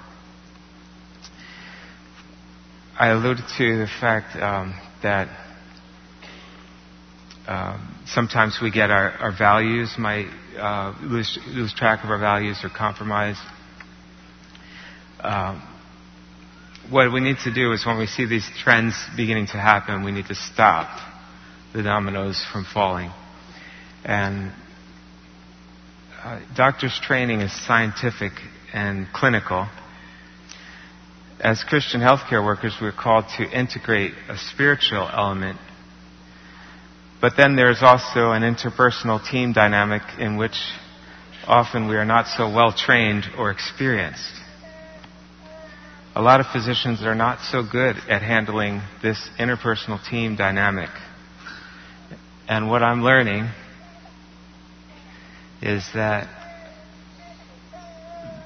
I 2.98 3.08
alluded 3.08 3.44
to 3.58 3.78
the 3.78 3.88
fact 4.00 4.36
um, 4.36 4.78
that 5.02 5.28
um, 7.46 8.02
sometimes 8.06 8.58
we 8.62 8.70
get 8.70 8.90
our, 8.90 9.10
our 9.12 9.36
values 9.36 9.94
might 9.98 10.26
uh, 10.56 10.94
lose, 11.02 11.38
lose, 11.48 11.74
track 11.74 12.04
of 12.04 12.10
our 12.10 12.18
values 12.18 12.58
or 12.62 12.68
compromise. 12.68 13.36
Um, 15.20 15.62
what 16.90 17.12
we 17.12 17.20
need 17.20 17.38
to 17.44 17.52
do 17.52 17.72
is 17.72 17.86
when 17.86 17.98
we 17.98 18.06
see 18.06 18.26
these 18.26 18.48
trends 18.62 18.94
beginning 19.16 19.46
to 19.48 19.58
happen, 19.58 20.04
we 20.04 20.12
need 20.12 20.26
to 20.26 20.34
stop 20.34 21.00
the 21.72 21.82
dominoes 21.82 22.44
from 22.52 22.64
falling. 22.64 23.10
And 24.04 24.52
uh, 26.22 26.40
doctor's 26.56 26.98
training 27.02 27.40
is 27.40 27.52
scientific 27.66 28.32
and 28.72 29.06
clinical. 29.12 29.68
As 31.40 31.64
Christian 31.64 32.00
healthcare 32.00 32.44
workers, 32.44 32.76
we're 32.80 32.92
called 32.92 33.24
to 33.38 33.44
integrate 33.44 34.12
a 34.28 34.36
spiritual 34.36 35.08
element. 35.12 35.58
But 37.20 37.34
then 37.36 37.56
there's 37.56 37.82
also 37.82 38.32
an 38.32 38.42
interpersonal 38.42 39.24
team 39.28 39.52
dynamic 39.52 40.02
in 40.18 40.36
which 40.36 40.56
often 41.46 41.88
we 41.88 41.96
are 41.96 42.04
not 42.04 42.26
so 42.26 42.52
well 42.52 42.72
trained 42.72 43.24
or 43.38 43.50
experienced. 43.50 44.41
A 46.14 46.20
lot 46.20 46.40
of 46.40 46.46
physicians 46.48 47.02
are 47.02 47.14
not 47.14 47.40
so 47.40 47.62
good 47.62 47.96
at 48.08 48.20
handling 48.20 48.82
this 49.02 49.30
interpersonal 49.38 49.98
team 50.10 50.36
dynamic. 50.36 50.90
And 52.46 52.68
what 52.68 52.82
I'm 52.82 53.02
learning 53.02 53.48
is 55.62 55.88
that 55.94 56.28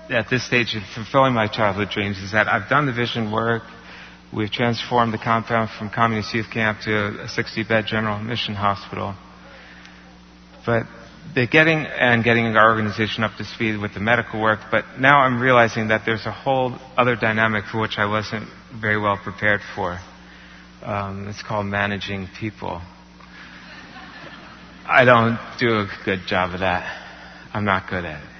at 0.08 0.30
this 0.30 0.46
stage 0.46 0.76
of 0.76 0.82
fulfilling 0.94 1.34
my 1.34 1.48
childhood 1.48 1.90
dreams 1.90 2.18
is 2.18 2.30
that 2.30 2.46
I've 2.46 2.68
done 2.68 2.86
the 2.86 2.92
vision 2.92 3.32
work. 3.32 3.64
We've 4.32 4.50
transformed 4.50 5.12
the 5.12 5.18
compound 5.18 5.70
from 5.76 5.90
communist 5.90 6.32
youth 6.34 6.50
camp 6.52 6.82
to 6.82 7.22
a 7.22 7.28
60 7.28 7.64
bed 7.64 7.86
general 7.88 8.20
mission 8.20 8.54
hospital. 8.54 9.16
But 10.64 10.84
they're 11.34 11.46
getting 11.46 11.78
and 11.78 12.24
getting 12.24 12.46
our 12.56 12.70
organization 12.70 13.24
up 13.24 13.36
to 13.38 13.44
speed 13.44 13.78
with 13.78 13.94
the 13.94 14.00
medical 14.00 14.40
work, 14.40 14.60
but 14.70 14.84
now 14.98 15.20
I'm 15.20 15.40
realizing 15.40 15.88
that 15.88 16.02
there's 16.06 16.26
a 16.26 16.32
whole 16.32 16.76
other 16.96 17.16
dynamic 17.16 17.64
for 17.70 17.80
which 17.80 17.98
I 17.98 18.06
wasn't 18.06 18.48
very 18.80 19.00
well 19.00 19.18
prepared 19.22 19.60
for. 19.74 19.98
Um, 20.82 21.28
it's 21.28 21.42
called 21.42 21.66
managing 21.66 22.28
people. 22.38 22.80
I 24.88 25.04
don't 25.04 25.38
do 25.58 25.80
a 25.80 25.88
good 26.04 26.20
job 26.26 26.54
of 26.54 26.60
that. 26.60 26.84
I'm 27.52 27.64
not 27.64 27.90
good 27.90 28.04
at 28.04 28.22
it. 28.22 28.30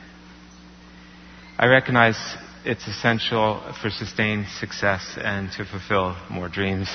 I 1.59 1.67
recognize 1.67 2.17
it's 2.65 2.87
essential 2.87 3.63
for 3.81 3.91
sustained 3.91 4.47
success 4.61 5.17
and 5.17 5.51
to 5.53 5.65
fulfill 5.65 6.17
more 6.31 6.49
dreams. 6.49 6.89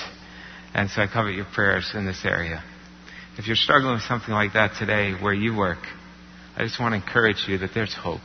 And 0.73 0.89
so 0.89 1.01
I 1.01 1.07
covet 1.07 1.33
your 1.33 1.47
prayers 1.53 1.91
in 1.95 2.05
this 2.05 2.23
area. 2.23 2.63
If 3.41 3.47
you're 3.47 3.55
struggling 3.55 3.93
with 3.95 4.03
something 4.03 4.35
like 4.35 4.53
that 4.53 4.75
today 4.77 5.13
where 5.19 5.33
you 5.33 5.55
work, 5.55 5.79
I 6.55 6.61
just 6.61 6.79
want 6.79 6.91
to 6.91 6.97
encourage 6.97 7.45
you 7.47 7.57
that 7.57 7.71
there's 7.73 7.91
hope. 7.91 8.21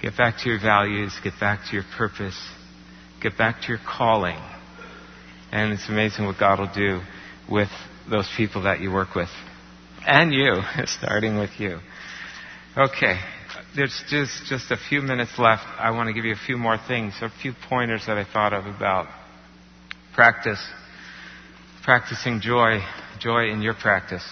Get 0.00 0.16
back 0.16 0.38
to 0.44 0.48
your 0.48 0.60
values, 0.60 1.18
get 1.24 1.32
back 1.40 1.68
to 1.68 1.74
your 1.74 1.82
purpose, 1.96 2.40
get 3.20 3.36
back 3.36 3.62
to 3.62 3.66
your 3.66 3.80
calling. 3.84 4.38
And 5.50 5.72
it's 5.72 5.88
amazing 5.88 6.26
what 6.26 6.38
God 6.38 6.60
will 6.60 6.72
do 6.72 7.00
with 7.50 7.70
those 8.08 8.32
people 8.36 8.62
that 8.62 8.78
you 8.78 8.92
work 8.92 9.16
with. 9.16 9.30
And 10.06 10.32
you, 10.32 10.60
starting 10.84 11.36
with 11.36 11.58
you. 11.58 11.80
Okay. 12.76 13.18
There's 13.74 14.04
just, 14.08 14.46
just 14.46 14.70
a 14.70 14.76
few 14.76 15.00
minutes 15.00 15.32
left. 15.40 15.64
I 15.76 15.90
want 15.90 16.06
to 16.06 16.12
give 16.12 16.24
you 16.24 16.34
a 16.34 16.46
few 16.46 16.56
more 16.56 16.78
things, 16.86 17.14
a 17.20 17.30
few 17.42 17.52
pointers 17.68 18.04
that 18.06 18.16
I 18.16 18.24
thought 18.32 18.52
of 18.52 18.64
about 18.66 19.08
practice, 20.14 20.64
practicing 21.82 22.40
joy 22.40 22.78
joy 23.18 23.50
in 23.50 23.62
your 23.62 23.74
practice. 23.74 24.24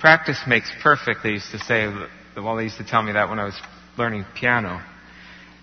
Practice 0.00 0.40
makes 0.46 0.70
perfect, 0.82 1.22
they 1.22 1.30
used 1.30 1.50
to 1.52 1.58
say. 1.58 1.86
Well, 2.36 2.56
they 2.56 2.64
used 2.64 2.78
to 2.78 2.84
tell 2.84 3.02
me 3.02 3.12
that 3.12 3.28
when 3.28 3.38
I 3.38 3.44
was 3.44 3.58
learning 3.96 4.24
piano. 4.34 4.82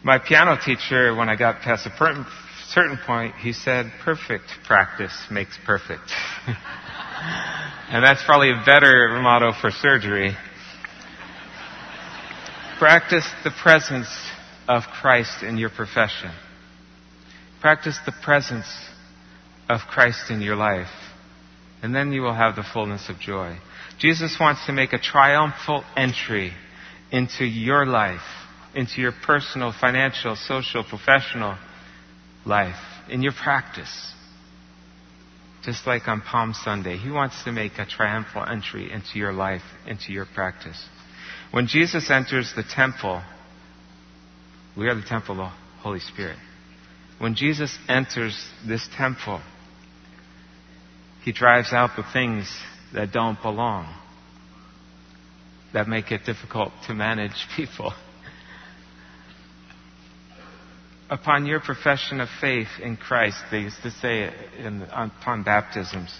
My 0.03 0.17
piano 0.17 0.57
teacher, 0.63 1.13
when 1.13 1.29
I 1.29 1.35
got 1.35 1.61
past 1.61 1.85
a 1.85 2.25
certain 2.69 2.97
point, 3.05 3.35
he 3.35 3.53
said, 3.53 3.91
perfect 4.03 4.45
practice 4.65 5.13
makes 5.29 5.57
perfect. 5.65 6.11
and 6.47 8.03
that's 8.03 8.23
probably 8.23 8.49
a 8.49 8.63
better 8.65 9.19
motto 9.21 9.51
for 9.59 9.69
surgery. 9.69 10.35
Practice 12.79 13.29
the 13.43 13.51
presence 13.61 14.09
of 14.67 14.83
Christ 15.01 15.43
in 15.43 15.57
your 15.57 15.69
profession. 15.69 16.31
Practice 17.59 17.99
the 18.07 18.13
presence 18.23 18.65
of 19.69 19.81
Christ 19.81 20.31
in 20.31 20.41
your 20.41 20.55
life 20.55 20.89
and 21.81 21.95
then 21.95 22.11
you 22.11 22.21
will 22.21 22.33
have 22.33 22.55
the 22.55 22.63
fullness 22.63 23.09
of 23.09 23.19
joy. 23.19 23.57
Jesus 23.99 24.37
wants 24.39 24.65
to 24.65 24.73
make 24.73 24.93
a 24.93 24.99
triumphal 24.99 25.83
entry 25.95 26.53
into 27.11 27.45
your 27.45 27.85
life, 27.85 28.21
into 28.75 29.01
your 29.01 29.11
personal, 29.25 29.73
financial, 29.79 30.35
social, 30.35 30.83
professional 30.83 31.57
life, 32.45 32.75
in 33.09 33.21
your 33.21 33.33
practice. 33.33 34.13
Just 35.63 35.85
like 35.85 36.07
on 36.07 36.21
Palm 36.21 36.53
Sunday, 36.53 36.97
He 36.97 37.11
wants 37.11 37.43
to 37.43 37.51
make 37.51 37.73
a 37.77 37.85
triumphal 37.85 38.43
entry 38.43 38.91
into 38.91 39.19
your 39.19 39.33
life, 39.33 39.61
into 39.85 40.11
your 40.11 40.25
practice. 40.25 40.83
When 41.51 41.67
Jesus 41.67 42.09
enters 42.09 42.53
the 42.55 42.63
temple, 42.63 43.21
we 44.77 44.87
are 44.87 44.95
the 44.95 45.01
temple 45.01 45.33
of 45.33 45.51
the 45.51 45.81
Holy 45.81 45.99
Spirit. 45.99 46.37
When 47.19 47.35
Jesus 47.35 47.77
enters 47.87 48.47
this 48.65 48.87
temple, 48.97 49.41
he 51.23 51.31
drives 51.31 51.71
out 51.71 51.91
the 51.95 52.03
things 52.13 52.51
that 52.93 53.11
don't 53.11 53.41
belong, 53.41 53.93
that 55.73 55.87
make 55.87 56.11
it 56.11 56.25
difficult 56.25 56.71
to 56.87 56.93
manage 56.93 57.47
people. 57.55 57.93
Upon 61.09 61.45
your 61.45 61.59
profession 61.59 62.21
of 62.21 62.29
faith 62.39 62.69
in 62.81 62.95
Christ, 62.95 63.37
they 63.51 63.59
used 63.59 63.81
to 63.83 63.91
say 63.91 64.33
in, 64.57 64.83
upon 64.83 65.43
baptisms, 65.43 66.17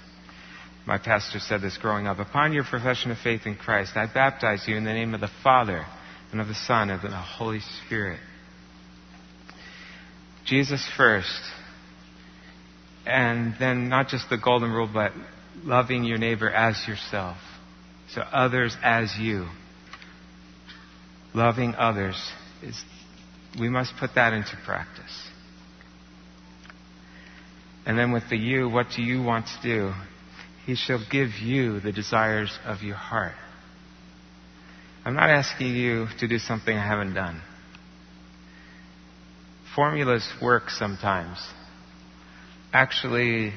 my 0.86 0.97
pastor 0.97 1.39
said 1.39 1.61
this 1.61 1.78
growing 1.78 2.07
up, 2.07 2.19
upon 2.19 2.53
your 2.53 2.65
profession 2.65 3.11
of 3.11 3.17
faith 3.19 3.41
in 3.45 3.55
Christ, 3.55 3.95
I 3.95 4.11
baptize 4.11 4.65
you 4.67 4.75
in 4.75 4.84
the 4.84 4.93
name 4.93 5.13
of 5.13 5.21
the 5.21 5.30
Father 5.43 5.86
and 6.32 6.41
of 6.41 6.47
the 6.47 6.55
Son 6.55 6.89
and 6.89 7.03
of 7.03 7.09
the 7.09 7.15
Holy 7.15 7.61
Spirit. 7.86 8.19
Jesus 10.45 10.86
first, 10.97 11.41
and 13.05 13.55
then 13.59 13.89
not 13.89 14.07
just 14.07 14.29
the 14.29 14.37
golden 14.37 14.71
rule, 14.71 14.89
but 14.91 15.11
loving 15.63 16.03
your 16.03 16.17
neighbor 16.17 16.49
as 16.49 16.87
yourself. 16.87 17.37
So 18.13 18.21
others 18.21 18.75
as 18.83 19.15
you. 19.17 19.47
Loving 21.33 21.75
others 21.75 22.31
is, 22.61 22.83
we 23.59 23.69
must 23.69 23.93
put 23.99 24.15
that 24.15 24.33
into 24.33 24.57
practice. 24.65 25.29
And 27.85 27.97
then 27.97 28.11
with 28.11 28.29
the 28.29 28.37
you, 28.37 28.69
what 28.69 28.87
do 28.95 29.01
you 29.01 29.23
want 29.23 29.47
to 29.47 29.61
do? 29.63 29.93
He 30.65 30.75
shall 30.75 31.03
give 31.09 31.31
you 31.41 31.79
the 31.79 31.91
desires 31.91 32.57
of 32.65 32.81
your 32.83 32.95
heart. 32.95 33.33
I'm 35.03 35.15
not 35.15 35.29
asking 35.29 35.75
you 35.75 36.07
to 36.19 36.27
do 36.27 36.37
something 36.37 36.75
I 36.75 36.85
haven't 36.85 37.15
done. 37.15 37.41
Formulas 39.75 40.31
work 40.41 40.69
sometimes. 40.69 41.39
Actually, 42.74 43.53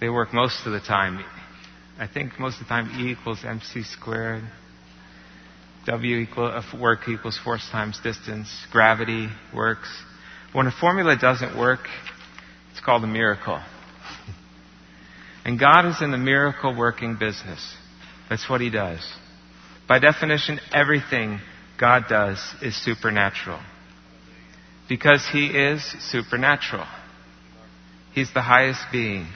they 0.00 0.08
work 0.08 0.32
most 0.32 0.66
of 0.66 0.72
the 0.72 0.80
time. 0.80 1.22
I 1.98 2.06
think 2.06 2.38
most 2.40 2.60
of 2.60 2.66
the 2.66 2.68
time 2.68 2.90
E 2.98 3.12
equals 3.12 3.44
mc 3.44 3.82
squared. 3.82 4.44
W 5.86 6.16
equal, 6.16 6.46
uh, 6.46 6.62
work 6.80 7.08
equals 7.08 7.38
force 7.44 7.68
times 7.70 8.00
distance. 8.02 8.48
Gravity 8.72 9.28
works. 9.54 9.88
When 10.52 10.66
a 10.66 10.72
formula 10.72 11.16
doesn't 11.20 11.58
work, 11.58 11.80
it's 12.70 12.80
called 12.80 13.04
a 13.04 13.06
miracle. 13.06 13.60
And 15.44 15.60
God 15.60 15.86
is 15.86 16.00
in 16.00 16.10
the 16.10 16.18
miracle 16.18 16.74
working 16.74 17.16
business. 17.18 17.76
That's 18.30 18.48
what 18.48 18.62
He 18.62 18.70
does. 18.70 19.00
By 19.86 19.98
definition, 19.98 20.58
everything 20.72 21.40
God 21.78 22.04
does 22.08 22.38
is 22.62 22.74
supernatural. 22.82 23.60
Because 24.88 25.28
He 25.30 25.46
is 25.48 25.84
supernatural. 26.10 26.86
He's 28.14 28.32
the 28.32 28.42
highest 28.42 28.80
being. 28.92 29.26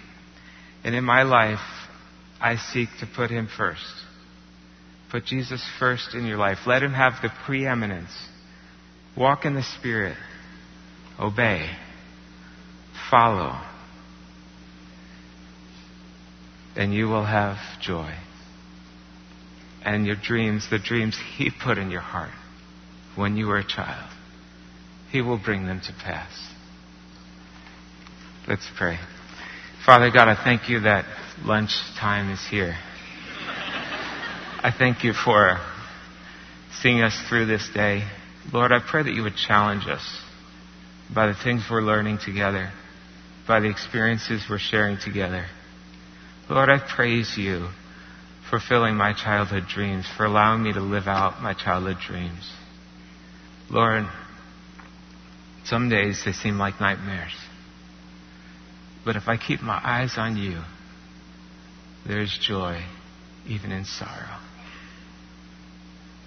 And 0.84 0.94
in 0.94 1.04
my 1.04 1.22
life, 1.22 1.58
I 2.40 2.56
seek 2.56 2.88
to 3.00 3.06
put 3.06 3.30
Him 3.30 3.48
first. 3.54 3.84
Put 5.10 5.24
Jesus 5.24 5.64
first 5.78 6.14
in 6.14 6.26
your 6.26 6.38
life. 6.38 6.58
Let 6.66 6.82
Him 6.82 6.92
have 6.92 7.14
the 7.22 7.30
preeminence. 7.44 8.12
Walk 9.16 9.44
in 9.44 9.54
the 9.54 9.62
Spirit. 9.62 10.16
Obey. 11.18 11.68
Follow. 13.10 13.60
And 16.76 16.94
you 16.94 17.08
will 17.08 17.24
have 17.24 17.56
joy 17.80 18.14
and 19.88 20.06
your 20.06 20.16
dreams, 20.16 20.68
the 20.70 20.78
dreams 20.78 21.18
He 21.36 21.50
put 21.50 21.78
in 21.78 21.90
your 21.90 22.02
heart 22.02 22.34
when 23.16 23.36
you 23.36 23.46
were 23.46 23.58
a 23.58 23.66
child. 23.66 24.10
He 25.10 25.22
will 25.22 25.38
bring 25.38 25.66
them 25.66 25.80
to 25.86 25.92
pass. 25.92 26.30
Let's 28.48 28.66
pray. 28.78 28.98
Father 29.84 30.10
God, 30.10 30.26
I 30.26 30.42
thank 30.42 30.70
you 30.70 30.80
that 30.80 31.04
lunch 31.44 31.70
time 32.00 32.30
is 32.30 32.40
here. 32.50 32.78
I 34.62 34.72
thank 34.76 35.04
you 35.04 35.12
for 35.12 35.58
seeing 36.80 37.02
us 37.02 37.14
through 37.28 37.44
this 37.44 37.68
day. 37.74 38.08
Lord, 38.50 38.72
I 38.72 38.78
pray 38.80 39.02
that 39.02 39.12
you 39.12 39.22
would 39.22 39.36
challenge 39.36 39.86
us 39.86 40.02
by 41.14 41.26
the 41.26 41.34
things 41.34 41.66
we're 41.70 41.82
learning 41.82 42.20
together, 42.24 42.72
by 43.46 43.60
the 43.60 43.68
experiences 43.68 44.46
we're 44.48 44.58
sharing 44.58 44.96
together. 44.96 45.44
Lord, 46.48 46.70
I 46.70 46.78
praise 46.78 47.34
you 47.36 47.68
for 48.48 48.60
filling 48.66 48.94
my 48.94 49.12
childhood 49.12 49.64
dreams, 49.68 50.06
for 50.16 50.24
allowing 50.24 50.62
me 50.62 50.72
to 50.72 50.80
live 50.80 51.06
out 51.06 51.42
my 51.42 51.52
childhood 51.52 51.98
dreams. 51.98 52.50
Lord, 53.68 54.06
some 55.64 55.90
days 55.90 56.22
they 56.24 56.32
seem 56.32 56.56
like 56.56 56.80
nightmares. 56.80 57.34
But 59.08 59.16
if 59.16 59.26
I 59.26 59.38
keep 59.38 59.62
my 59.62 59.80
eyes 59.82 60.18
on 60.18 60.36
you, 60.36 60.60
there's 62.06 62.38
joy 62.42 62.84
even 63.46 63.72
in 63.72 63.86
sorrow. 63.86 64.38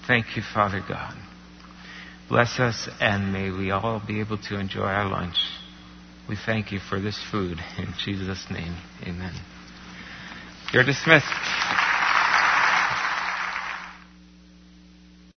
Thank 0.07 0.35
you, 0.35 0.41
Father 0.41 0.81
God. 0.89 1.13
Bless 2.27 2.59
us 2.59 2.89
and 2.99 3.31
may 3.31 3.51
we 3.51 3.69
all 3.69 4.01
be 4.03 4.19
able 4.19 4.39
to 4.49 4.59
enjoy 4.59 4.81
our 4.81 5.07
lunch. 5.07 5.37
We 6.27 6.35
thank 6.43 6.71
you 6.71 6.79
for 6.79 6.99
this 6.99 7.23
food. 7.29 7.59
In 7.77 7.93
Jesus' 8.03 8.47
name, 8.49 8.75
amen. 9.03 9.35
You're 10.73 10.83
dismissed. 10.83 11.90